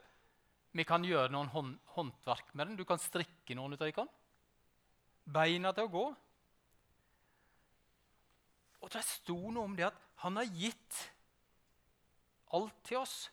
Vi 0.74 0.86
kan 0.88 1.04
gjøre 1.04 1.30
noen 1.34 1.52
hånd, 1.52 1.74
håndverk 1.94 2.54
med 2.54 2.70
den. 2.70 2.78
Du 2.80 2.86
kan 2.88 3.00
strikke 3.00 3.56
noen 3.58 3.76
ut 3.76 3.84
av 3.84 3.92
dem. 3.92 4.08
Beina 5.36 5.72
til 5.76 5.84
å 5.84 5.92
gå. 5.92 6.06
Og 8.84 8.92
det 8.92 9.04
sto 9.04 9.36
noe 9.52 9.68
om 9.68 9.76
det 9.76 9.88
at 9.90 10.00
han 10.24 10.40
har 10.40 10.48
gitt 10.48 11.04
alt 12.56 12.80
til 12.88 13.02
oss 13.02 13.28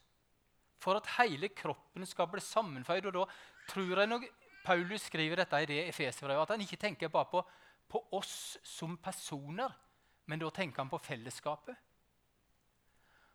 for 0.81 1.00
at 1.00 1.10
hele 1.17 1.51
kroppen 1.53 2.03
skal 2.10 2.27
bli 2.31 2.43
sammenføyd. 2.43 3.08
Og 3.08 3.22
da 3.22 3.25
tror 3.72 4.03
jeg 4.03 4.12
nok 4.12 4.27
Paulus 4.63 5.07
skriver 5.09 5.41
dette 5.41 5.61
i 5.61 5.69
det 5.69 5.79
Efeserbrevet, 5.89 6.43
at 6.43 6.53
han 6.55 6.63
ikke 6.63 6.79
tenker 6.79 7.11
bare 7.11 7.29
på, 7.31 7.41
på, 7.89 8.03
oss 8.17 8.57
som 8.63 8.97
personer, 9.01 9.73
men 10.29 10.39
da 10.41 10.49
tenker 10.53 10.83
han 10.83 10.91
på 10.91 11.01
fellesskapet. 11.01 11.75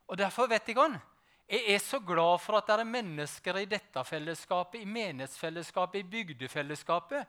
Og 0.07 0.19
Derfor 0.19 0.49
vet 0.51 0.69
jeg 0.71 0.79
han, 0.79 0.99
jeg 1.47 1.63
er 1.75 1.79
så 1.83 2.01
glad 2.03 2.41
for 2.43 2.59
at 2.59 2.67
det 2.67 2.81
er 2.81 2.89
mennesker 2.91 3.61
i 3.61 3.69
dette 3.71 4.03
fellesskapet, 4.05 4.81
i 4.83 4.91
menighetsfellesskapet, 4.91 6.01
i 6.01 6.11
bygdefellesskapet, 6.11 7.27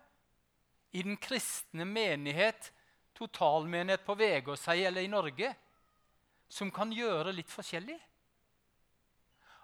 i 0.97 1.03
den 1.05 1.17
kristne 1.21 1.85
menighet, 1.85 2.71
totalmenighet 3.17 4.05
på 4.05 4.15
Vegårshei 4.17 4.83
eller 4.85 5.05
i 5.05 5.11
Norge, 5.11 5.51
som 6.49 6.71
kan 6.71 6.93
gjøre 6.93 7.33
litt 7.35 7.51
forskjellig. 7.51 7.97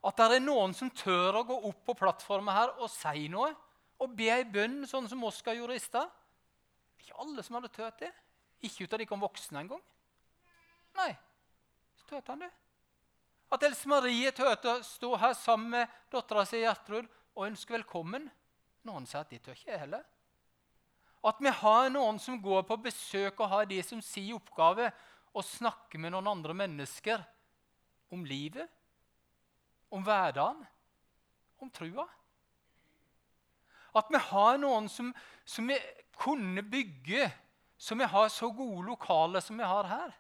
At 0.03 0.19
det 0.19 0.37
er 0.37 0.43
noen 0.43 0.73
som 0.75 0.91
tør 0.91 1.39
å 1.39 1.45
gå 1.47 1.57
opp 1.69 1.85
på 1.87 1.95
plattformen 1.97 2.53
her 2.53 2.73
og 2.75 2.91
si 2.91 3.29
noe 3.31 3.53
og 4.01 4.15
be 4.17 4.29
ei 4.33 4.43
bønn, 4.47 4.83
sånn 4.89 5.07
som 5.09 5.23
Oskar 5.27 5.57
gjorde 5.57 5.77
i 5.77 5.83
stad. 5.83 6.09
Ikke 6.99 7.17
alle 7.21 7.43
som 7.45 7.57
hadde 7.59 7.71
tørt 7.73 8.01
det. 8.01 8.11
Ikke 8.63 8.85
ut 8.85 8.95
av 8.95 9.01
de 9.01 9.07
kom 9.09 9.23
voksne 9.23 9.61
engang. 9.63 9.81
Nei, 10.97 11.11
så 11.99 12.07
tørte 12.13 12.33
han 12.33 12.45
det. 12.45 12.51
At 13.53 13.63
Else 13.67 13.89
Marie 13.89 14.31
turte 14.33 14.71
å 14.71 14.85
stå 14.85 15.11
her 15.21 15.35
sammen 15.37 15.75
med 15.75 15.97
dattera 16.13 16.45
si 16.47 16.63
Gjertrud 16.63 17.05
og 17.35 17.45
ønske 17.45 17.75
velkommen. 17.75 18.25
Noen 18.87 19.05
sier 19.07 19.21
at 19.21 19.31
det 19.33 19.43
tør 19.43 19.57
ikke 19.57 19.71
jeg 19.71 19.83
heller. 19.83 20.05
At 21.23 21.39
vi 21.39 21.51
har 21.55 21.91
noen 21.93 22.17
som 22.19 22.39
går 22.41 22.65
på 22.67 22.79
besøk 22.83 23.39
og 23.39 23.51
har 23.51 23.67
de 23.69 23.77
som 23.85 24.01
sier 24.03 24.35
oppgave 24.35 24.89
å 25.33 25.43
snakke 25.45 26.01
med 26.01 26.13
noen 26.13 26.31
andre 26.33 26.55
mennesker 26.57 27.21
om 28.13 28.25
livet, 28.27 28.67
om 29.93 30.03
hverdagen, 30.05 30.59
om 31.61 31.71
trua. 31.73 32.05
At 33.93 34.09
vi 34.09 34.21
har 34.29 34.57
noen 34.61 34.89
som, 34.89 35.11
som 35.45 35.67
vi 35.69 35.77
kunne 36.17 36.63
bygge, 36.65 37.29
som 37.77 37.99
vi 37.99 38.07
har 38.09 38.29
så 38.29 38.49
gode 38.53 38.87
lokaler 38.87 39.43
som 39.43 39.57
vi 39.59 39.67
har 39.67 39.89
her. 39.89 40.13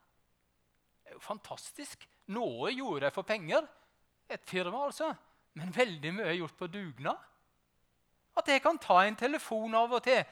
Det 1.03 1.13
er 1.13 1.17
jo 1.17 1.23
fantastisk. 1.23 2.07
Noe 2.33 2.71
gjorde 2.71 3.07
jeg 3.07 3.15
for 3.15 3.27
penger, 3.27 3.65
et 4.31 4.43
firma 4.47 4.85
altså, 4.87 5.11
men 5.59 5.73
veldig 5.75 6.13
mye 6.15 6.29
er 6.31 6.39
gjort 6.39 6.57
på 6.57 6.69
dugnad. 6.71 7.19
At 8.37 8.49
jeg 8.49 8.63
kan 8.63 8.79
ta 8.81 9.03
en 9.03 9.17
telefon 9.19 9.75
av 9.77 9.91
og 9.93 10.05
til 10.05 10.23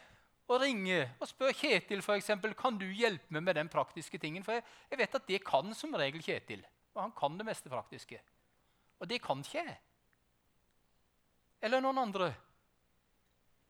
og 0.52 0.60
ringe 0.60 1.04
og 1.22 1.30
spørre 1.30 1.56
Kjetil 1.56 2.02
for 2.04 2.18
eksempel, 2.20 2.54
kan 2.58 2.76
du 2.80 2.88
hjelpe 2.90 3.32
meg 3.32 3.46
med 3.46 3.56
den 3.56 3.70
praktiske 3.72 4.20
tingen. 4.20 4.44
For 4.44 4.58
jeg, 4.58 4.66
jeg 4.92 5.00
vet 5.00 5.18
at 5.20 5.28
det 5.30 5.40
kan 5.48 5.76
som 5.78 5.96
regel 5.96 6.24
Kjetil. 6.24 6.64
Og 6.96 7.06
han 7.06 7.14
kan 7.16 7.38
det 7.40 7.48
meste 7.48 7.72
praktiske. 7.72 8.20
Og 9.00 9.08
det 9.08 9.22
kan 9.24 9.40
ikke 9.40 9.62
jeg. 9.62 9.78
Eller 11.64 11.84
noen 11.84 12.02
andre 12.02 12.34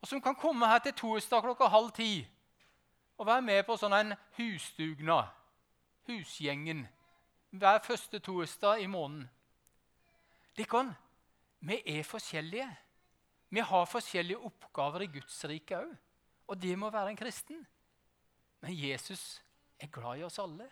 og 0.02 0.08
som 0.08 0.22
kan 0.22 0.36
komme 0.36 0.68
her 0.68 0.82
til 0.82 0.96
torsdag 0.98 1.44
klokka 1.46 1.70
halv 1.70 1.92
ti 1.94 2.26
og 3.22 3.28
være 3.28 3.46
med 3.46 3.60
på 3.68 3.76
sånn 3.78 3.94
en 3.94 4.14
husdugnad. 4.34 5.28
Husgjengen. 6.10 6.88
Hver 7.54 7.78
første 7.86 8.18
torsdag 8.20 8.82
i 8.82 8.88
måneden. 8.90 9.28
Dere, 10.58 10.96
vi 11.62 11.78
er 11.86 12.08
forskjellige. 12.08 12.66
Vi 13.54 13.62
har 13.62 13.86
forskjellige 13.86 14.42
oppgaver 14.50 15.06
i 15.06 15.12
Guds 15.20 15.38
rike 15.46 15.84
òg. 15.84 15.92
Og 16.50 16.58
det 16.58 16.74
må 16.80 16.90
være 16.90 17.14
en 17.14 17.20
kristen. 17.20 17.62
Men 18.66 18.74
Jesus 18.74 19.38
er 19.78 19.94
glad 19.94 20.18
i 20.18 20.26
oss 20.26 20.42
alle. 20.42 20.66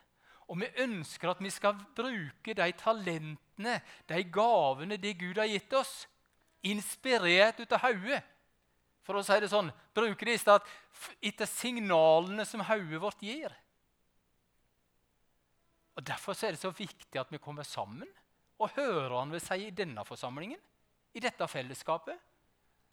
Og 0.49 0.57
vi 0.57 0.71
ønsker 0.81 1.29
at 1.29 1.43
vi 1.43 1.53
skal 1.53 1.77
bruke 1.95 2.57
de 2.57 2.71
talentene, 2.81 3.77
de 4.09 4.23
gavene, 4.33 4.97
det 4.97 5.19
Gud 5.21 5.37
har 5.37 5.51
gitt 5.51 5.73
oss, 5.77 6.07
inspirert 6.65 7.61
ut 7.61 7.77
av 7.77 7.85
hodet 7.85 8.23
for 9.09 9.17
å 9.17 9.25
si 9.25 9.39
det 9.41 9.49
sånn, 9.49 9.71
bruker 9.97 10.29
det 10.29 10.37
i 10.37 10.41
stedet 10.43 11.17
etter 11.25 11.49
signalene 11.49 12.45
som 12.45 12.61
hodet 12.61 13.01
vårt 13.01 13.23
gir. 13.25 13.53
Og 15.97 16.05
Derfor 16.05 16.37
er 16.37 16.53
det 16.53 16.61
så 16.61 16.69
viktig 16.71 17.17
at 17.17 17.31
vi 17.33 17.41
kommer 17.41 17.65
sammen 17.65 18.07
og 18.59 18.75
hører 18.75 19.17
han 19.17 19.33
vil 19.33 19.41
si 19.41 19.65
i 19.65 19.73
denne 19.73 20.03
forsamlingen, 20.05 20.59
i 21.15 21.23
dette 21.23 21.47
fellesskapet. 21.49 22.19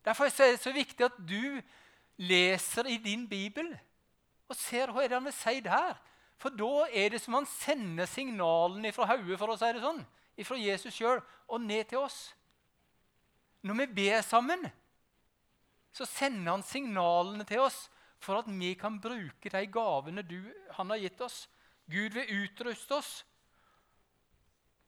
Derfor 0.07 0.31
er 0.31 0.55
det 0.55 0.63
så 0.63 0.73
viktig 0.73 1.05
at 1.05 1.19
du 1.21 1.61
leser 2.23 2.89
i 2.89 2.97
din 3.03 3.27
bibel 3.29 3.69
og 4.47 4.57
ser 4.57 4.93
hva 4.95 5.05
er 5.05 5.11
det 5.11 5.19
han 5.19 5.29
vil 5.29 5.37
si 5.37 5.61
der. 5.61 5.99
For 6.41 6.55
da 6.55 6.87
er 6.89 7.13
det 7.13 7.21
som 7.21 7.37
han 7.37 7.49
sender 7.51 8.09
signalene 8.09 8.95
fra 8.95 9.09
hodet 9.13 9.37
for 9.41 9.53
å 9.53 9.59
si 9.61 9.69
det 9.75 9.85
sånn, 9.85 10.01
fra 10.47 10.59
Jesus 10.61 10.97
sjøl 10.97 11.21
og 11.21 11.63
ned 11.65 11.91
til 11.91 12.05
oss. 12.07 12.19
Når 13.67 13.81
vi 13.83 13.89
ber 14.01 14.25
sammen, 14.25 14.65
så 15.97 16.05
sender 16.09 16.53
han 16.53 16.65
signalene 16.67 17.47
til 17.49 17.63
oss 17.65 17.87
for 18.21 18.41
at 18.41 18.49
vi 18.51 18.75
kan 18.79 18.99
bruke 19.01 19.53
de 19.53 19.63
gavene 19.73 20.25
du, 20.27 20.41
han 20.77 20.93
har 20.93 21.01
gitt 21.01 21.21
oss. 21.25 21.47
Gud 21.89 22.17
vil 22.17 22.33
utruste 22.43 22.99
oss. 22.99 23.11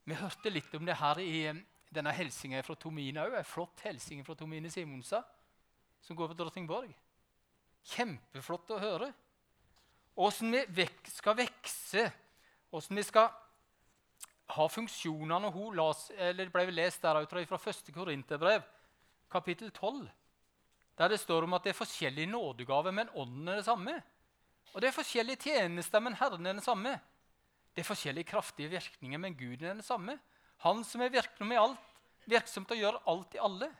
Vi 0.08 0.16
hørte 0.18 0.52
litt 0.52 0.72
om 0.76 0.84
det 0.88 0.98
her 0.98 1.20
i 1.22 1.46
eh, 1.48 1.60
denne 1.94 2.12
hilsingen 2.16 2.64
fra 2.64 2.76
Tomine 2.80 3.24
òg. 3.24 3.38
En 3.38 3.46
flott 3.46 3.84
hilsing 3.84 4.24
fra 4.26 4.36
Tomine 4.36 4.70
Simonsa, 4.72 5.22
som 6.04 6.16
går 6.16 6.32
på 6.32 6.38
Drottningborg. 6.40 6.92
Kjempeflott 7.88 8.72
å 8.76 8.80
høre. 8.82 9.10
Åssen 10.18 10.56
vi 10.74 10.88
skal 11.12 11.36
vekse, 11.38 12.08
åssen 12.74 12.98
vi 12.98 13.04
skal 13.06 13.30
ha 14.56 14.64
funksjonene 14.72 15.52
Hun 15.54 15.76
las, 15.76 16.08
eller 16.16 16.50
ble 16.50 16.66
lest 16.72 17.04
der 17.04 17.20
fra 17.28 17.60
1. 17.60 17.92
Korinterbrev, 17.94 18.64
kapittel 19.30 19.70
12 19.70 20.08
der 20.98 21.12
det 21.12 21.20
står 21.22 21.46
om 21.46 21.54
at 21.54 21.64
det 21.64 21.72
er 21.72 21.78
forskjellige 21.78 22.30
nådegaver, 22.30 22.94
men 22.94 23.10
ånden 23.14 23.48
er 23.48 23.60
det 23.60 23.68
samme. 23.68 23.94
Og 24.74 24.82
det 24.82 24.88
er 24.88 24.96
forskjellige 24.96 25.42
tjenester, 25.46 26.02
men 26.02 26.16
Herren 26.18 26.46
er 26.46 26.56
den 26.56 26.64
samme. 26.64 26.96
Det 27.74 27.84
er 27.84 27.88
forskjellige 27.88 28.30
kraftige 28.32 28.72
virkninger, 28.72 29.18
men 29.18 29.36
Gud 29.38 29.62
er 29.62 29.76
den 29.76 29.82
samme. 29.86 30.18
Han 30.66 30.82
som 30.84 31.00
er 31.04 31.14
virksom 31.14 31.52
i 31.54 31.60
alt, 31.60 31.78
virksom 32.26 32.66
til 32.66 32.76
å 32.76 32.80
gjøre 32.82 33.02
alt 33.06 33.36
i 33.38 33.42
alle. 33.42 33.70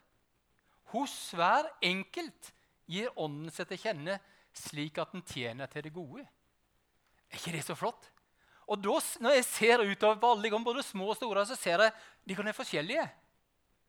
Hos 0.93 1.15
hver 1.35 1.67
enkelt 1.85 2.53
gir 2.89 3.11
ånden 3.19 3.51
seg 3.53 3.67
til 3.69 3.81
kjenne 3.83 4.15
slik 4.55 4.97
at 5.01 5.11
den 5.13 5.25
tjener 5.27 5.69
til 5.69 5.85
det 5.85 5.93
gode. 5.93 6.23
Er 7.29 7.37
ikke 7.37 7.53
det 7.53 7.65
så 7.67 7.75
flott? 7.77 8.07
Og 8.69 8.79
da, 8.81 8.99
Når 9.19 9.35
jeg 9.35 9.45
ser 9.45 9.83
utover 9.83 10.15
på 10.21 10.31
alle, 10.31 10.63
både 10.63 10.83
små 10.83 11.09
og 11.09 11.17
store, 11.17 11.45
så 11.45 11.55
ser 11.55 11.81
jeg 11.81 11.93
de 12.25 12.35
kan 12.35 12.45
være 12.45 12.57
forskjellige. 12.57 13.05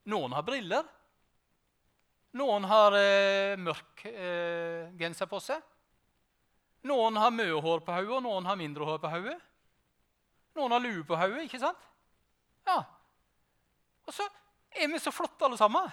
Noen 0.09 0.33
har 0.33 0.43
briller, 0.43 0.85
noen 2.39 2.67
har 2.71 2.95
eh, 2.95 3.59
mørk 3.59 4.05
eh, 4.07 4.91
genser 5.01 5.27
på 5.31 5.41
seg. 5.43 5.63
Noen 6.87 7.19
har 7.21 7.33
mye 7.35 7.59
hår 7.61 7.83
på 7.85 7.95
hodet, 7.97 8.13
og 8.21 8.23
noen 8.25 8.47
har 8.47 8.59
mindre 8.59 8.87
hår 8.87 9.01
på 9.03 9.11
hodet. 9.11 9.37
Noen 10.57 10.75
har 10.75 10.85
lue 10.85 11.03
på 11.07 11.19
hodet, 11.19 11.45
ikke 11.49 11.61
sant? 11.63 11.83
Ja. 12.69 12.79
Og 14.07 14.15
så 14.15 14.27
er 14.71 14.89
vi 14.93 15.01
så 15.03 15.13
flotte 15.15 15.47
alle 15.47 15.59
sammen. 15.59 15.91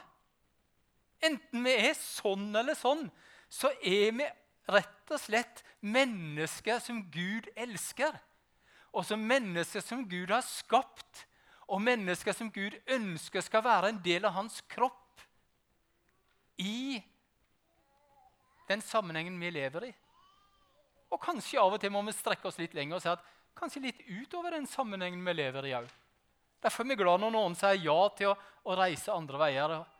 Enten 1.25 1.65
vi 1.65 1.73
er 1.89 1.97
sånn 1.97 2.51
eller 2.55 2.77
sånn, 2.77 3.07
så 3.49 3.71
er 3.81 4.13
vi 4.19 4.27
rett 4.69 5.13
og 5.13 5.21
slett 5.21 5.63
mennesker 5.81 6.77
som 6.83 7.01
Gud 7.09 7.49
elsker. 7.57 8.13
Og 8.93 9.05
som 9.07 9.25
mennesker 9.25 9.81
som 9.83 10.05
Gud 10.09 10.31
har 10.33 10.45
skapt, 10.45 11.25
og 11.67 11.81
mennesker 11.83 12.35
som 12.37 12.53
Gud 12.53 12.77
ønsker 12.93 13.43
skal 13.43 13.65
være 13.65 13.91
en 13.91 13.99
del 14.05 14.29
av 14.29 14.37
hans 14.37 14.61
kropp 14.71 15.06
i 16.57 16.97
den 18.67 18.81
sammenhengen 18.81 19.39
vi 19.39 19.51
lever 19.51 19.87
i. 19.87 19.93
Og 21.13 21.21
kanskje 21.23 21.61
av 21.61 21.77
og 21.77 21.81
til 21.81 21.93
må 21.93 22.01
vi 22.07 22.15
strekke 22.15 22.49
oss 22.49 22.59
litt 22.59 22.75
lenger 22.75 22.97
og 22.97 23.03
si 23.03 23.11
at 23.11 23.23
kanskje 23.57 23.83
litt 23.85 24.01
utover 24.09 24.57
den 24.57 24.67
sammenhengen 24.69 25.23
vi 25.23 25.35
lever 25.37 25.69
i 25.69 25.75
òg. 25.77 25.87
Derfor 26.61 26.83
er 26.83 26.91
vi 26.91 26.99
glad 26.99 27.21
når 27.21 27.33
noen 27.33 27.55
sier 27.55 27.79
ja 27.79 27.99
til 28.17 28.31
å, 28.31 28.35
å 28.67 28.75
reise 28.77 29.13
andre 29.13 29.39
veier 29.39 29.75
og, 29.77 29.95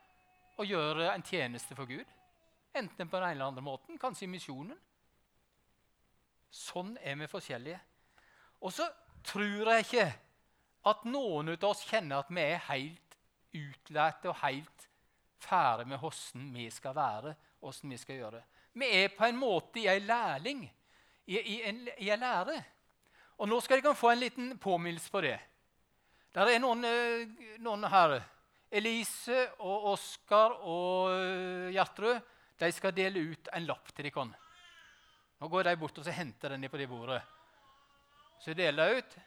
og, 0.58 0.66
gjøre 0.66 1.12
en 1.14 1.26
tjeneste 1.26 1.78
for 1.78 1.90
Gud. 1.90 2.06
Enten 2.76 3.10
på 3.10 3.18
den 3.18 3.30
ene 3.30 3.38
eller 3.38 3.52
andre 3.52 3.64
måten, 3.66 3.98
kanskje 4.02 4.26
i 4.26 4.32
misjonen. 4.32 4.78
Sånn 6.54 6.96
er 7.04 7.18
vi 7.20 7.30
forskjellige. 7.30 7.80
Og 8.66 8.74
så 8.74 8.88
tror 9.28 9.72
jeg 9.72 9.86
ikke 9.86 10.08
at 10.90 11.08
noen 11.08 11.54
av 11.54 11.70
oss 11.70 11.86
kjenner 11.88 12.24
at 12.24 12.32
vi 12.34 12.44
er 12.44 12.64
helt 12.70 13.18
utlærte 13.58 14.32
og 14.32 14.40
helt 14.42 14.88
ferdig 15.40 15.88
med 15.88 16.00
hvordan 16.02 16.48
vi 16.54 16.70
skal 16.74 16.96
være, 16.96 17.34
hvordan 17.60 17.94
vi 17.94 17.98
skal 17.98 18.16
gjøre. 18.22 18.42
Vi 18.74 18.90
er 19.04 19.14
på 19.18 19.26
en 19.26 19.38
måte 19.40 19.82
i 19.82 19.88
ei 19.90 20.00
lærling, 20.00 20.64
i, 21.28 21.38
i, 21.38 21.62
en, 21.68 21.88
i 21.98 22.10
en 22.14 22.20
lære. 22.20 22.58
Og 23.38 23.50
nå 23.50 23.60
skal 23.62 23.82
dere 23.82 23.96
få 23.98 24.12
en 24.14 24.22
liten 24.22 24.58
påminnelse 24.58 25.12
på 25.12 25.22
det. 25.22 25.38
Der 26.34 26.50
er 26.52 26.60
noen, 26.62 26.84
eh, 26.86 27.54
noen 27.62 27.86
her. 27.90 28.20
Elise 28.72 29.46
og 29.64 29.94
Oskar 29.94 30.58
og 30.68 31.14
eh, 31.14 31.70
Gjertrud 31.72 32.18
de 32.58 32.70
skal 32.74 32.96
dele 32.96 33.22
ut 33.32 33.50
en 33.54 33.66
lapp 33.70 33.94
til 33.94 34.10
dere. 34.10 34.34
Nå 35.38 35.50
går 35.50 35.70
de 35.70 35.76
bort 35.78 36.00
og 36.02 36.06
så 36.06 36.14
henter 36.14 36.56
den 36.56 36.70
på 36.70 36.78
det 36.78 36.90
bordet. 36.90 37.22
Så 38.42 38.54
deler 38.54 38.72
deler 38.74 38.98
ut. 38.98 39.18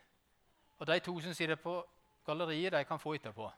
Og 0.81 0.87
de 0.87 0.99
to 1.01 1.15
som 1.21 1.35
sitter 1.35 1.57
på 1.61 1.75
galleriet, 2.27 2.73
de 2.73 2.85
kan 2.85 2.99
få 2.99 3.15
etterpå. 3.15 3.51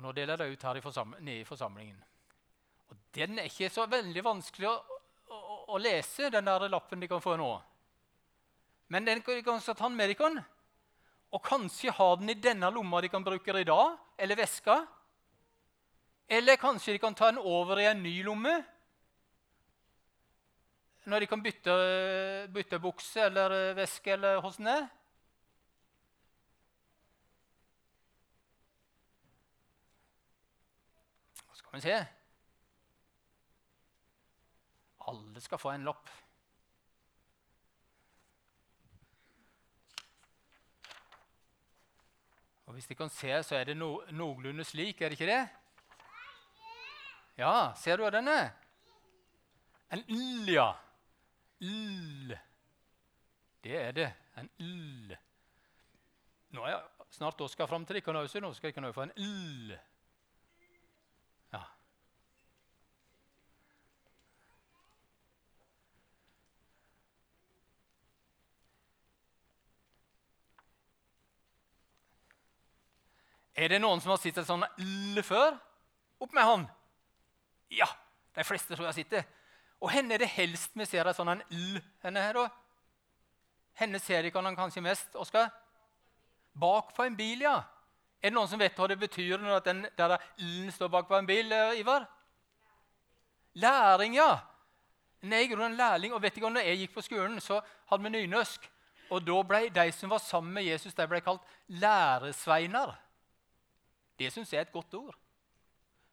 For 0.00 0.08
nå 0.08 0.14
deler 0.16 0.32
jeg 0.32 0.40
det 0.40 0.54
ut 0.56 0.62
her 0.64 0.78
i 0.78 1.02
nede 1.20 1.40
i 1.42 1.44
forsamlingen. 1.44 1.96
Og 2.88 2.96
Den 3.12 3.38
er 3.38 3.50
ikke 3.50 3.68
så 3.68 3.84
veldig 3.84 4.22
vanskelig 4.24 4.70
å, 4.70 4.78
å, 5.28 5.56
å 5.74 5.76
lese, 5.76 6.30
den 6.32 6.46
der 6.48 6.64
lappen 6.72 7.02
de 7.04 7.08
kan 7.10 7.20
få 7.20 7.34
nå. 7.36 7.50
Men 8.88 9.04
den 9.04 9.20
kan 9.20 9.36
de 9.36 9.74
ta 9.76 9.90
med 9.92 10.08
dere. 10.08 10.46
Og 11.36 11.44
kanskje 11.44 11.92
ha 11.92 12.06
den 12.16 12.32
i 12.32 12.38
denne 12.40 12.70
lomma 12.72 13.02
de 13.04 13.10
kan 13.12 13.26
bruke 13.26 13.52
i 13.52 13.68
dag, 13.68 13.98
eller 14.16 14.40
veska. 14.40 14.78
Eller 16.32 16.56
kanskje 16.56 16.96
de 16.96 17.02
kan 17.04 17.14
ta 17.14 17.28
den 17.28 17.44
over 17.44 17.84
i 17.84 17.90
en 17.90 18.00
ny 18.02 18.22
lomme 18.24 18.56
når 21.10 21.20
de 21.20 21.28
kan 21.28 21.42
bytte, 21.42 21.76
bytte 22.54 22.80
bukse 22.80 23.20
eller 23.26 23.74
veske 23.76 24.16
eller 24.16 24.40
hvordan 24.40 24.68
det 24.68 24.78
er. 24.78 24.88
Skal 31.70 31.78
vi 31.78 31.82
se 31.82 32.06
Alle 35.06 35.40
skal 35.40 35.58
få 35.58 35.70
en 35.70 35.84
lopp. 35.86 36.10
Og 42.66 42.74
Hvis 42.74 42.86
de 42.86 42.94
kan 42.94 43.08
se, 43.08 43.42
så 43.42 43.56
er 43.56 43.64
det 43.64 43.76
no 43.76 44.00
noenlunde 44.10 44.64
slik, 44.64 45.00
er 45.00 45.08
det 45.08 45.20
ikke 45.20 45.30
det? 45.30 45.48
Ja, 47.38 47.72
ser 47.76 47.96
du 47.96 48.04
denne? 48.10 48.34
den? 48.34 48.50
En 49.90 50.04
l, 50.08 50.52
ja. 50.52 50.72
L. 51.60 52.34
Det 53.64 53.76
er 53.76 53.92
det. 53.92 54.12
En 54.36 54.50
l. 54.58 55.16
Nå 56.50 56.66
er 56.66 56.74
jeg 56.74 56.82
snart 57.10 57.40
Oskar 57.40 57.66
fram 57.66 57.86
til 57.86 58.02
dere 58.02 58.28
så 58.28 58.40
Nå 58.40 58.52
skal 58.54 58.74
dere 58.74 58.92
få 58.92 59.06
en 59.06 59.14
l. 59.16 59.78
Er 73.60 73.68
det 73.68 73.80
noen 73.82 74.00
som 74.00 74.14
har 74.14 74.20
sett 74.22 74.38
et 74.40 74.48
sånn 74.48 74.64
L 74.64 75.20
før? 75.26 75.58
Opp 76.20 76.32
med 76.36 76.46
hånd. 76.48 76.68
Ja, 77.76 77.88
de 78.36 78.44
fleste 78.46 78.72
tror 78.72 78.88
jeg 78.88 79.02
sitter. 79.02 79.26
Og 79.80 79.92
henne 79.92 80.16
er 80.16 80.22
det 80.22 80.30
helst 80.32 80.72
vi 80.76 80.86
ser 80.88 81.08
et 81.08 81.20
en 81.20 81.42
L 81.44 81.80
henne 82.04 82.22
her? 82.24 82.40
Henne 83.76 84.00
ser 84.00 84.24
ikke 84.24 84.40
han 84.40 84.56
kanskje 84.56 84.84
mest, 84.84 85.12
Oskar? 85.14 85.50
Bak 86.56 86.94
på 86.96 87.04
en 87.04 87.16
bil, 87.16 87.44
ja. 87.44 87.60
Er 88.20 88.32
det 88.32 88.36
noen 88.36 88.48
som 88.48 88.60
vet 88.60 88.76
hva 88.76 88.88
det 88.88 88.98
betyr 89.00 89.40
når 89.40 89.62
den 89.64 89.84
der 89.96 90.16
L-en 90.40 90.72
står 90.72 90.88
bak 90.92 91.08
på 91.08 91.16
en 91.16 91.28
bil? 91.28 91.52
Eh, 91.52 91.80
Ivar? 91.80 92.08
Læring, 93.60 94.16
ja. 94.16 94.40
Nei, 95.20 95.44
jeg 95.44 95.52
er 95.52 95.66
en 95.66 95.76
lærling, 95.76 96.12
og 96.16 96.22
vet 96.22 96.36
ikke, 96.36 96.48
når 96.48 96.64
jeg 96.64 96.82
gikk 96.82 96.96
på 96.96 97.04
skolen, 97.04 97.40
så 97.44 97.60
hadde 97.92 98.04
vi 98.04 98.12
nynorsk. 98.16 98.68
Og 99.10 99.24
da 99.26 99.40
ble 99.44 99.62
de 99.74 99.86
som 99.92 100.12
var 100.12 100.20
sammen 100.24 100.52
med 100.56 100.68
Jesus, 100.68 100.96
de 100.96 101.06
ble 101.08 101.20
kalt 101.24 101.44
læresveiner. 101.68 102.96
Det 104.20 104.28
syns 104.32 104.52
jeg 104.52 104.60
er 104.60 104.68
et 104.68 104.74
godt 104.74 104.92
ord. 104.98 105.16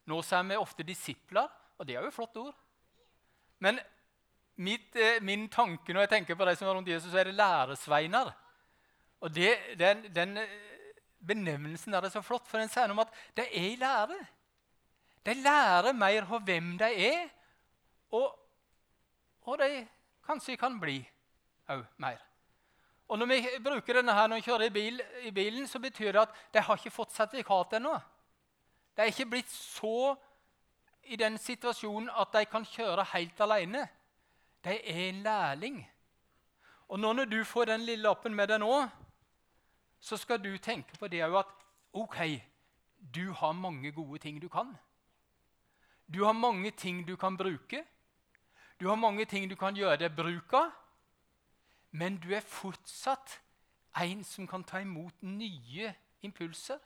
Nå 0.07 0.21
sier 0.23 0.45
vi 0.47 0.55
ofte 0.55 0.85
disipler, 0.87 1.49
og 1.75 1.87
det 1.87 1.97
er 1.97 2.05
jo 2.05 2.11
et 2.13 2.15
flott 2.15 2.37
ord. 2.39 2.55
Men 3.59 3.81
mitt, 4.63 4.95
eh, 4.95 5.19
min 5.21 5.49
tanke 5.51 5.93
når 5.93 6.05
jeg 6.05 6.13
tenker 6.13 6.39
på 6.39 6.47
de 6.47 6.55
som 6.55 6.69
var 6.69 6.77
rundt 6.77 6.87
Jesus, 6.87 7.11
så 7.11 7.19
er 7.19 7.27
det 7.27 7.35
læresveiner. 7.35 8.31
Og 9.19 9.35
det, 9.35 9.51
den, 9.79 10.05
den, 10.15 10.37
eh, 10.37 10.55
benevnelsen 11.27 11.93
er 11.93 12.01
det 12.05 12.13
så 12.13 12.21
flott, 12.21 12.47
for 12.47 12.61
den 12.61 12.71
sier 12.71 12.87
noe 12.87 12.95
om 12.95 13.03
at 13.03 13.13
de 13.35 13.43
er 13.43 13.69
i 13.73 13.75
lære. 13.81 14.17
De 15.27 15.35
lærer 15.41 15.97
mer 15.97 16.23
av 16.23 16.45
hvem 16.47 16.77
de 16.79 16.91
er, 17.09 17.27
og, 18.15 18.31
og 19.43 19.59
de 19.59 19.83
kanskje 20.23 20.55
kan 20.59 20.79
bli 20.79 21.01
òg 21.67 21.83
mer. 21.99 22.21
Og 23.07 23.19
Når 23.19 23.25
vi 23.25 23.41
bruker 23.63 23.93
denne 23.93 24.13
her 24.13 24.27
når 24.27 24.35
vi 24.41 24.45
kjører 24.49 24.67
i, 24.67 24.69
bil, 24.69 25.01
i 25.23 25.31
bilen, 25.31 25.67
så 25.67 25.79
betyr 25.79 26.11
det 26.11 26.21
at 26.21 26.39
de 26.53 26.61
har 26.61 26.77
ikke 26.77 26.91
fått 26.91 27.15
sertifikat 27.15 27.77
ennå. 27.79 27.93
De 28.97 29.01
er 29.01 29.11
ikke 29.11 29.29
blitt 29.31 29.51
så 29.51 30.15
i 31.07 31.15
den 31.15 31.37
situasjonen 31.37 32.09
at 32.09 32.33
de 32.33 32.43
kan 32.51 32.65
kjøre 32.67 33.05
helt 33.13 33.39
alene. 33.41 33.85
De 34.63 34.75
er 34.75 35.09
en 35.09 35.21
lærling. 35.23 35.79
Og 36.87 36.99
nå 36.99 37.13
når 37.13 37.25
du 37.31 37.43
får 37.43 37.71
den 37.71 37.85
lille 37.87 38.03
lappen 38.03 38.35
med 38.35 38.49
deg 38.51 38.59
nå, 38.59 38.87
så 39.99 40.17
skal 40.17 40.41
du 40.43 40.57
tenke 40.57 40.97
på 40.99 41.07
det 41.07 41.23
at 41.23 41.53
ok, 41.93 42.41
du 43.15 43.31
har 43.31 43.51
mange 43.51 43.91
gode 43.91 44.19
ting 44.19 44.41
du 44.41 44.49
kan. 44.49 44.75
Du 46.07 46.23
har 46.23 46.33
mange 46.33 46.71
ting 46.71 47.07
du 47.07 47.15
kan 47.15 47.37
bruke. 47.37 47.83
Du 48.79 48.87
har 48.87 48.95
mange 48.95 49.25
ting 49.25 49.49
du 49.49 49.55
kan 49.55 49.75
gjøre 49.75 49.97
deg 49.97 50.15
bruk 50.15 50.53
av. 50.53 50.71
Men 51.97 52.19
du 52.21 52.29
er 52.35 52.45
fortsatt 52.45 53.39
en 53.97 54.21
som 54.27 54.45
kan 54.49 54.65
ta 54.67 54.81
imot 54.83 55.15
nye 55.25 55.89
impulser, 56.25 56.77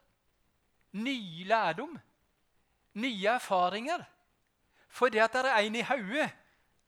ny 0.95 1.43
lærdom, 1.47 1.97
nye 2.99 3.33
erfaringer. 3.33 4.05
For 4.91 5.11
det 5.11 5.23
at 5.23 5.35
det 5.35 5.51
er 5.51 5.65
en 5.65 5.75
i 5.79 5.87
hodet, 5.87 6.29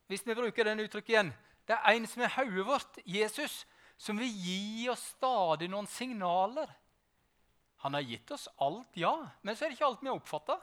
hvis 0.08 0.26
vi 0.28 0.36
bruker 0.36 0.68
den 0.68 0.84
uttrykket 0.84 1.16
igjen. 1.16 1.34
Det 1.68 1.76
er 1.76 1.96
en 1.96 2.08
som 2.08 2.24
er 2.24 2.36
hodet 2.38 2.66
vårt, 2.68 3.00
Jesus, 3.08 3.64
som 3.98 4.20
vil 4.20 4.32
gi 4.32 4.88
oss 4.92 5.04
stadig 5.16 5.70
noen 5.72 5.88
signaler. 5.88 6.72
Han 7.84 7.96
har 7.96 8.06
gitt 8.08 8.32
oss 8.32 8.48
alt, 8.64 8.96
ja, 9.00 9.14
men 9.42 9.56
så 9.56 9.66
er 9.66 9.72
det 9.72 9.78
ikke 9.78 9.90
alt 9.90 10.04
vi 10.04 10.12
har 10.12 10.20
oppfatta. 10.20 10.58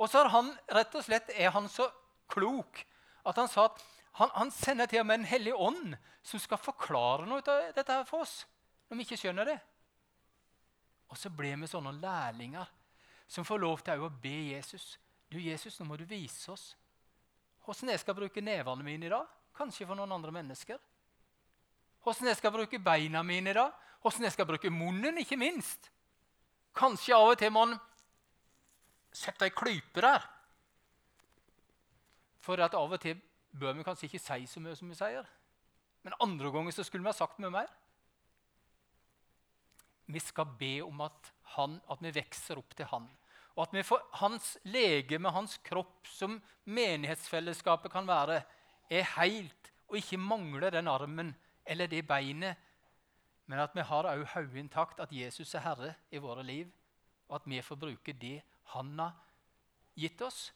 Og 0.00 0.08
så 0.08 0.22
er 0.22 0.32
han 0.32 0.52
rett 0.72 0.96
og 0.96 1.04
slett 1.04 1.32
er 1.36 1.52
han 1.52 1.68
så 1.68 1.88
klok 2.30 2.82
at 3.28 3.36
han 3.36 3.48
sa 3.52 3.66
at 3.68 3.80
han, 4.20 4.30
han, 4.36 4.50
sender 4.52 4.88
til 4.90 5.00
og 5.00 5.08
med 5.08 5.22
en 5.22 5.30
hellig 5.30 5.54
ånd 5.56 5.94
som 6.22 6.40
skal 6.42 6.60
forklare 6.60 7.24
noe 7.28 7.40
av 7.40 7.70
dette 7.72 7.94
her 7.94 8.04
for 8.08 8.26
oss. 8.26 8.42
Når 8.90 8.98
vi 8.98 9.06
ikke 9.06 9.18
skjønner 9.22 9.48
det. 9.48 9.56
Og 11.10 11.18
så 11.18 11.30
blir 11.32 11.56
vi 11.56 11.70
sånne 11.70 11.94
lærlinger 11.96 12.68
som 13.30 13.46
får 13.46 13.62
lov 13.62 13.80
til 13.86 14.04
å 14.04 14.10
be 14.12 14.36
Jesus. 14.52 14.92
Du, 15.30 15.38
Jesus, 15.40 15.78
nå 15.80 15.86
må 15.88 15.96
du 15.96 16.04
vise 16.10 16.52
oss 16.52 16.74
hvordan 17.64 17.92
jeg 17.92 18.00
skal 18.02 18.16
bruke 18.16 18.42
nevene 18.42 18.82
mine 18.82 19.06
i 19.06 19.12
dag. 19.12 19.28
Kanskje 19.54 19.86
for 19.86 19.98
noen 19.98 20.10
andre 20.16 20.32
mennesker. 20.34 20.78
Hvordan 22.02 22.30
jeg 22.30 22.38
skal 22.40 22.54
bruke 22.54 22.80
beina 22.82 23.22
mine 23.22 23.52
i 23.52 23.56
dag. 23.56 23.72
Hvordan 24.02 24.26
jeg 24.26 24.34
skal 24.34 24.48
bruke 24.48 24.72
munnen, 24.72 25.20
ikke 25.22 25.38
minst. 25.38 25.90
Kanskje 26.74 27.14
av 27.14 27.30
og 27.30 27.38
til 27.38 27.52
man 27.54 27.76
sette 29.14 29.46
ei 29.46 29.54
klype 29.54 30.02
der. 30.02 30.24
For 32.40 32.60
at 32.64 32.74
av 32.74 32.96
og 32.96 33.02
til 33.02 33.20
bør 33.50 33.76
vi 33.76 33.84
kanskje 33.86 34.08
ikke 34.08 34.22
si 34.22 34.46
så 34.46 34.62
mye 34.62 34.76
som 34.78 34.90
vi 34.90 34.98
sier. 34.98 35.26
Men 36.02 36.16
andre 36.22 36.50
ganger 36.52 36.74
så 36.74 36.84
skulle 36.86 37.04
vi 37.04 37.12
ha 37.12 37.16
sagt 37.16 37.40
mye 37.42 37.52
mer. 37.52 37.70
Vi 40.10 40.22
skal 40.22 40.48
be 40.58 40.80
om 40.82 41.02
at, 41.06 41.32
han, 41.56 41.78
at 41.90 42.02
vi 42.02 42.14
vokser 42.14 42.58
opp 42.58 42.74
til 42.76 42.88
Han. 42.90 43.06
Og 43.56 43.66
at 43.66 43.74
vi 43.74 43.82
får 43.84 44.02
hans 44.22 44.56
legeme, 44.64 45.30
hans 45.34 45.58
kropp, 45.66 46.06
som 46.08 46.38
menighetsfellesskapet 46.64 47.92
kan 47.92 48.06
være, 48.08 48.40
er 48.90 49.06
helt 49.18 49.70
og 49.90 49.98
ikke 49.98 50.18
mangler 50.22 50.70
den 50.70 50.88
armen 50.88 51.34
eller 51.66 51.90
det 51.90 52.06
beinet. 52.06 52.56
Men 53.46 53.58
at 53.58 53.74
vi 53.74 53.82
har 53.82 54.06
òg 54.06 54.24
hodet 54.34 54.62
intakt, 54.62 55.00
at 55.02 55.12
Jesus 55.12 55.54
er 55.54 55.66
herre 55.66 55.94
i 56.10 56.22
våre 56.22 56.44
liv, 56.46 56.70
og 57.28 57.40
at 57.40 57.50
vi 57.50 57.62
får 57.62 57.76
bruke 57.76 58.14
det 58.14 58.38
han 58.74 58.98
har 58.98 59.16
gitt 59.98 60.22
oss, 60.22 60.52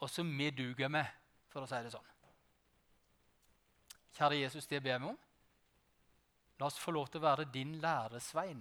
og 0.00 0.10
som 0.10 0.28
vi 0.38 0.50
duger 0.50 0.88
med 0.88 1.04
for 1.52 1.64
å 1.64 1.68
si 1.70 1.80
det 1.84 1.92
sånn. 1.92 2.10
Kjære 4.16 4.40
Jesus, 4.42 4.68
det 4.68 4.82
ber 4.84 4.98
vi 5.00 5.10
om. 5.12 5.18
La 6.60 6.68
oss 6.68 6.80
få 6.80 6.92
lov 6.94 7.08
til 7.10 7.22
å 7.22 7.26
være 7.26 7.48
din 7.52 7.78
læresvein. 7.82 8.60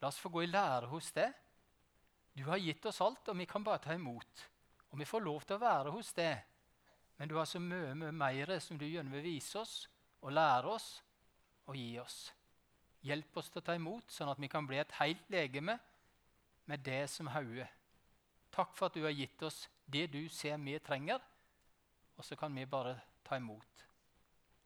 La 0.00 0.10
oss 0.10 0.20
få 0.22 0.30
gå 0.32 0.44
i 0.44 0.50
lære 0.50 0.90
hos 0.90 1.10
deg. 1.16 1.34
Du 2.36 2.44
har 2.50 2.60
gitt 2.60 2.84
oss 2.86 3.00
alt, 3.00 3.28
og 3.32 3.38
vi 3.38 3.48
kan 3.48 3.64
bare 3.64 3.82
ta 3.84 3.96
imot. 3.96 4.44
Og 4.92 5.00
vi 5.00 5.08
får 5.08 5.24
lov 5.24 5.44
til 5.44 5.56
å 5.56 5.64
være 5.64 5.92
hos 5.94 6.12
deg. 6.16 6.44
Men 7.16 7.28
du 7.28 7.36
har 7.38 7.48
så 7.48 7.60
mye, 7.60 7.94
mye 7.96 8.12
mer 8.12 8.58
som 8.60 8.78
du 8.78 8.84
gjerne 8.86 9.12
vil 9.14 9.24
vise 9.24 9.58
oss 9.58 9.76
og 10.20 10.34
lære 10.36 10.72
oss 10.72 10.88
og 11.66 11.78
gi 11.78 11.96
oss. 12.00 12.18
Hjelp 13.06 13.38
oss 13.40 13.48
til 13.52 13.62
å 13.62 13.66
ta 13.66 13.76
imot, 13.76 14.10
sånn 14.12 14.30
at 14.32 14.40
vi 14.42 14.50
kan 14.52 14.66
bli 14.68 14.78
et 14.82 14.96
helt 14.98 15.30
legeme 15.32 15.78
med 16.66 16.84
det 16.84 17.06
som 17.10 17.30
hode. 17.32 17.66
Takk 18.52 18.76
for 18.76 18.88
at 18.88 18.96
du 18.96 19.04
har 19.04 19.14
gitt 19.14 19.42
oss 19.46 19.66
det 19.86 20.08
du 20.12 20.22
ser 20.32 20.58
vi 20.64 20.78
trenger, 20.82 21.20
og 22.16 22.24
så 22.24 22.36
kan 22.36 22.54
vi 22.54 22.66
bare 22.66 22.98
ta 23.24 23.36
imot. 23.36 23.86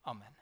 Amen. 0.03 0.40